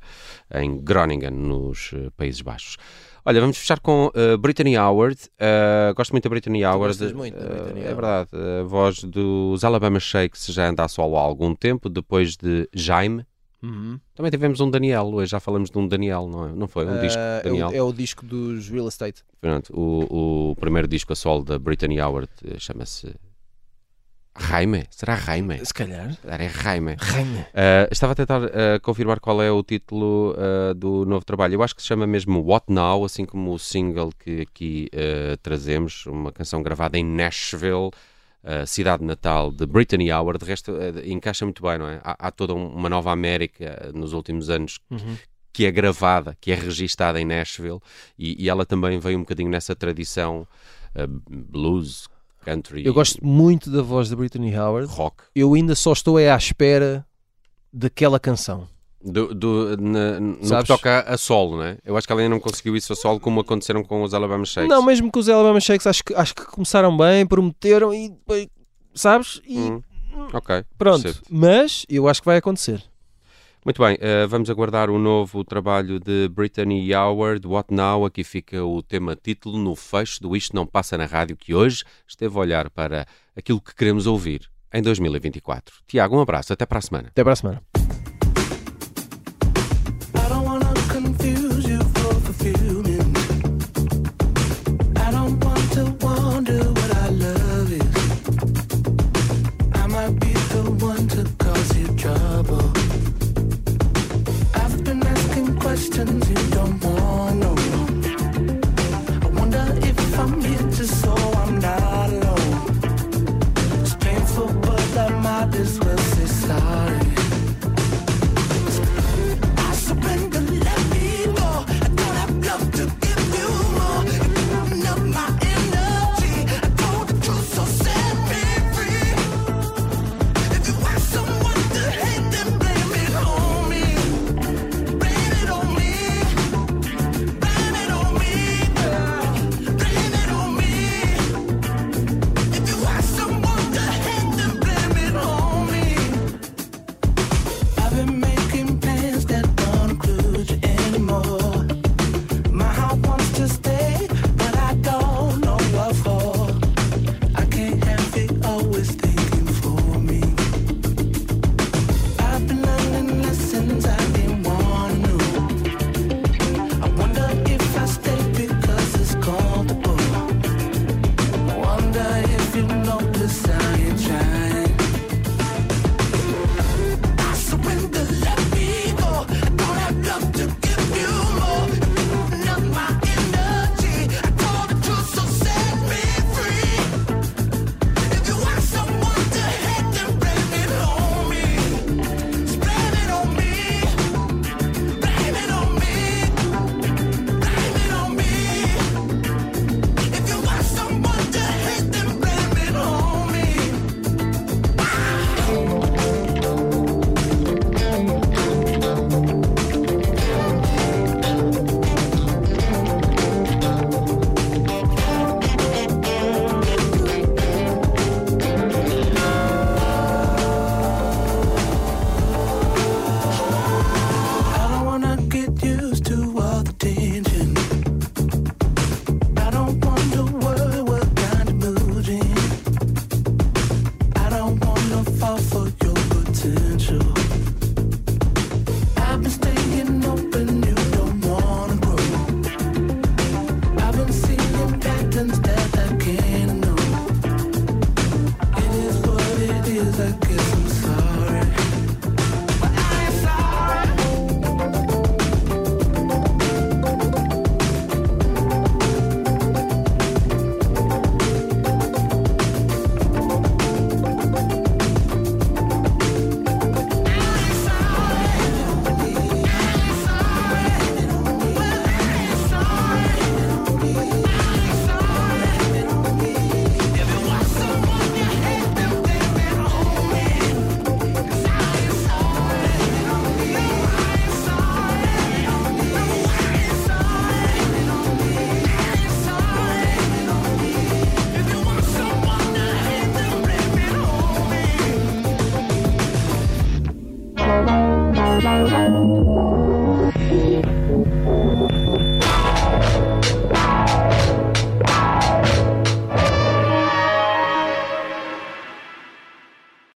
em 0.55 0.79
Groningen, 0.79 1.31
nos 1.31 1.91
eh, 1.95 2.11
Países 2.17 2.43
Baixos. 2.43 2.77
Olha, 3.25 3.41
vamos 3.41 3.57
fechar 3.57 3.81
com 3.81 4.11
eh, 4.15 4.37
Brittany 4.37 4.77
Howard. 4.77 5.19
Eh, 5.39 5.93
gosto 5.97 6.13
muito 6.13 6.25
da 6.25 6.31
Brittany 6.31 6.65
Howard. 6.65 6.89
gostas 6.99 7.13
muito 7.13 7.39
da 7.39 7.49
Brittany 7.49 7.81
É 7.81 7.93
Howard. 7.93 7.95
verdade. 7.95 8.31
A 8.61 8.63
voz 8.65 9.03
dos 9.03 9.65
Alabama 9.65 9.99
Shakes 9.99 10.47
já 10.47 10.69
anda 10.69 10.85
a 10.85 10.89
solo 10.89 11.17
há 11.17 11.21
algum 11.23 11.55
tempo, 11.55 11.89
depois 11.89 12.37
de 12.37 12.69
Jaime. 12.75 13.25
Uhum. 13.63 13.99
Também 14.15 14.31
tivemos 14.31 14.61
um 14.61 14.71
Daniel, 14.71 15.07
hoje 15.07 15.31
já 15.31 15.41
falamos 15.41 15.71
de 15.71 15.79
um 15.79 15.89
Daniel, 15.89 16.29
não 16.29 16.49
é? 16.49 16.53
Não 16.53 16.69
foi? 16.69 16.85
Um 16.85 17.01
disco 17.01 17.19
de 17.19 17.19
é, 17.19 17.41
o, 17.41 17.43
Daniel. 17.45 17.71
é 17.73 17.83
o 17.83 17.93
disco 17.95 18.27
dos 18.27 18.69
Real 18.69 18.89
Estate. 18.89 19.23
Pronto, 19.41 19.73
o, 19.75 20.51
o 20.51 20.57
primeiro 20.57 20.87
disco 20.87 21.15
a 21.15 21.17
solo 21.17 21.43
da 21.43 21.59
Brittany 21.59 21.99
Howard 21.99 22.29
chama-se 22.59 23.15
Jaime. 24.39 24.85
Será 24.91 25.17
Jaime? 25.17 25.65
Se 25.65 25.73
calhar. 25.73 26.17
É 26.25 26.49
Jaime. 26.49 26.97
Raime. 26.99 27.39
Uh, 27.41 27.89
estava 27.91 28.13
a 28.13 28.17
tentar 28.17 28.43
uh, 28.43 28.49
confirmar 28.83 29.21
qual 29.21 29.41
é 29.43 29.51
o 29.51 29.63
título 29.63 30.33
uh, 30.35 30.75
do 30.75 31.05
novo 31.07 31.25
trabalho. 31.25 31.55
Eu 31.55 31.63
acho 31.63 31.75
que 31.75 31.83
se 31.83 31.89
chama 31.89 32.07
mesmo 32.07 32.41
What 32.45 32.67
Now, 32.73 33.05
assim 33.05 33.25
como 33.25 33.53
o 33.53 33.59
single 33.59 34.11
que 34.19 34.41
aqui 34.43 34.89
trazemos, 35.43 36.05
uma 36.07 36.33
canção 36.33 36.63
gravada 36.63 36.99
em 36.99 37.05
Nashville, 37.05 37.91
cidade 38.67 39.05
natal 39.05 39.51
de 39.53 39.65
Brittany 39.67 40.11
Howard. 40.13 40.39
De 40.45 40.51
resto, 40.51 40.73
encaixa 41.05 41.45
muito 41.45 41.63
bem, 41.63 41.79
não 41.79 41.89
é? 41.89 42.01
Há, 42.03 42.27
há 42.29 42.31
toda 42.31 42.55
um- 42.55 42.69
uma 42.75 42.89
nova 42.89 43.11
América 43.13 43.91
nos 43.95 44.13
últimos 44.13 44.51
anos 44.51 44.79
Uhum. 44.91 45.17
que 45.53 45.65
é 45.65 45.71
gravada, 45.71 46.37
que 46.41 46.51
é 46.53 46.55
registada 46.55 47.21
em 47.21 47.25
Nashville, 47.25 47.81
e, 48.19 48.45
e 48.45 48.49
ela 48.51 48.67
também 48.67 48.99
veio 48.99 49.17
um 49.17 49.21
bocadinho 49.23 49.49
nessa 49.51 49.75
tradição 49.75 50.47
uh, 50.97 51.23
blues, 51.29 52.09
country, 52.45 52.85
Eu 52.85 52.93
gosto 52.95 53.25
muito 53.25 53.71
da 53.71 53.83
voz 53.83 54.09
da 54.11 54.17
Brittany 54.17 54.57
Howard. 54.57 54.93
rock. 54.93 55.17
Eu 55.35 55.55
ainda 55.55 55.75
só 55.75 55.93
estou 55.93 56.19
é 56.19 56.31
à 56.31 56.37
espera 56.37 57.05
daquela 57.73 58.21
canção. 58.21 58.69
Do, 59.07 59.35
do- 59.35 59.77
na- 59.77 60.19
no 60.19 60.37
que 60.39 60.47
Sabes? 60.47 60.67
toca 60.69 61.01
a 61.01 61.19
solo, 61.19 61.59
né? 61.59 61.77
Eu 61.85 61.95
acho 61.97 62.07
que 62.07 62.13
ela 62.13 62.23
ainda 62.23 62.35
não 62.35 62.41
conseguiu 62.41 62.75
isso 62.75 62.91
a 62.93 62.97
solo 62.97 63.21
como 63.21 63.41
aconteceram 63.41 63.83
com 63.85 64.03
os 64.03 64.15
Alabama 64.15 64.47
Shakes. 64.47 64.69
Não, 64.71 64.83
mesmo 64.83 65.11
com 65.11 65.19
os 65.19 65.29
Alabama 65.29 65.61
Shakes, 65.61 65.87
acho 65.87 66.03
que, 66.03 66.15
acho 66.15 66.35
que 66.35 66.45
começaram 66.47 66.97
bem, 66.97 67.27
prometeram 67.27 67.93
e 67.93 68.09
depois, 68.09 68.47
sabes? 68.95 69.43
E 69.47 69.59
Hum, 69.59 69.83
ok. 70.33 70.65
pronto. 70.79 71.03
percebo. 71.03 71.27
Mas 71.29 71.85
eu 71.89 72.09
acho 72.09 72.23
que 72.23 72.27
vai 72.27 72.39
acontecer. 72.39 72.83
Muito 73.65 73.83
bem, 73.83 73.97
eh, 73.99 74.27
vamos 74.27 74.51
aguardar 74.51 74.91
o 74.91 74.99
novo 74.99 75.43
trabalho 75.43 75.99
de 75.99 76.29
Brittany 76.29 76.95
Howard, 76.95 77.47
What 77.47 77.73
Now? 77.73 78.05
Aqui 78.05 78.23
fica 78.23 78.63
o 78.63 78.83
tema 78.83 79.17
título 79.17 79.57
no 79.57 79.75
fecho 79.75 80.21
do 80.21 80.37
Isto 80.37 80.55
Não 80.55 80.67
Passa 80.67 80.99
na 80.99 81.07
Rádio, 81.07 81.35
que 81.35 81.55
hoje 81.55 81.83
esteve 82.07 82.37
a 82.37 82.41
olhar 82.41 82.69
para 82.69 83.07
aquilo 83.35 83.63
que 83.63 83.75
queremos 83.75 84.07
ouvir 84.07 84.51
em 84.71 84.83
2024. 84.83 85.77
Tiago, 85.87 86.15
um 86.15 86.21
abraço, 86.21 86.53
até 86.53 86.67
para 86.67 86.79
a 86.79 86.83
semana. 86.83 87.09
Até 87.09 87.25
para 87.25 87.33
a 87.33 87.37
semana. 87.37 87.74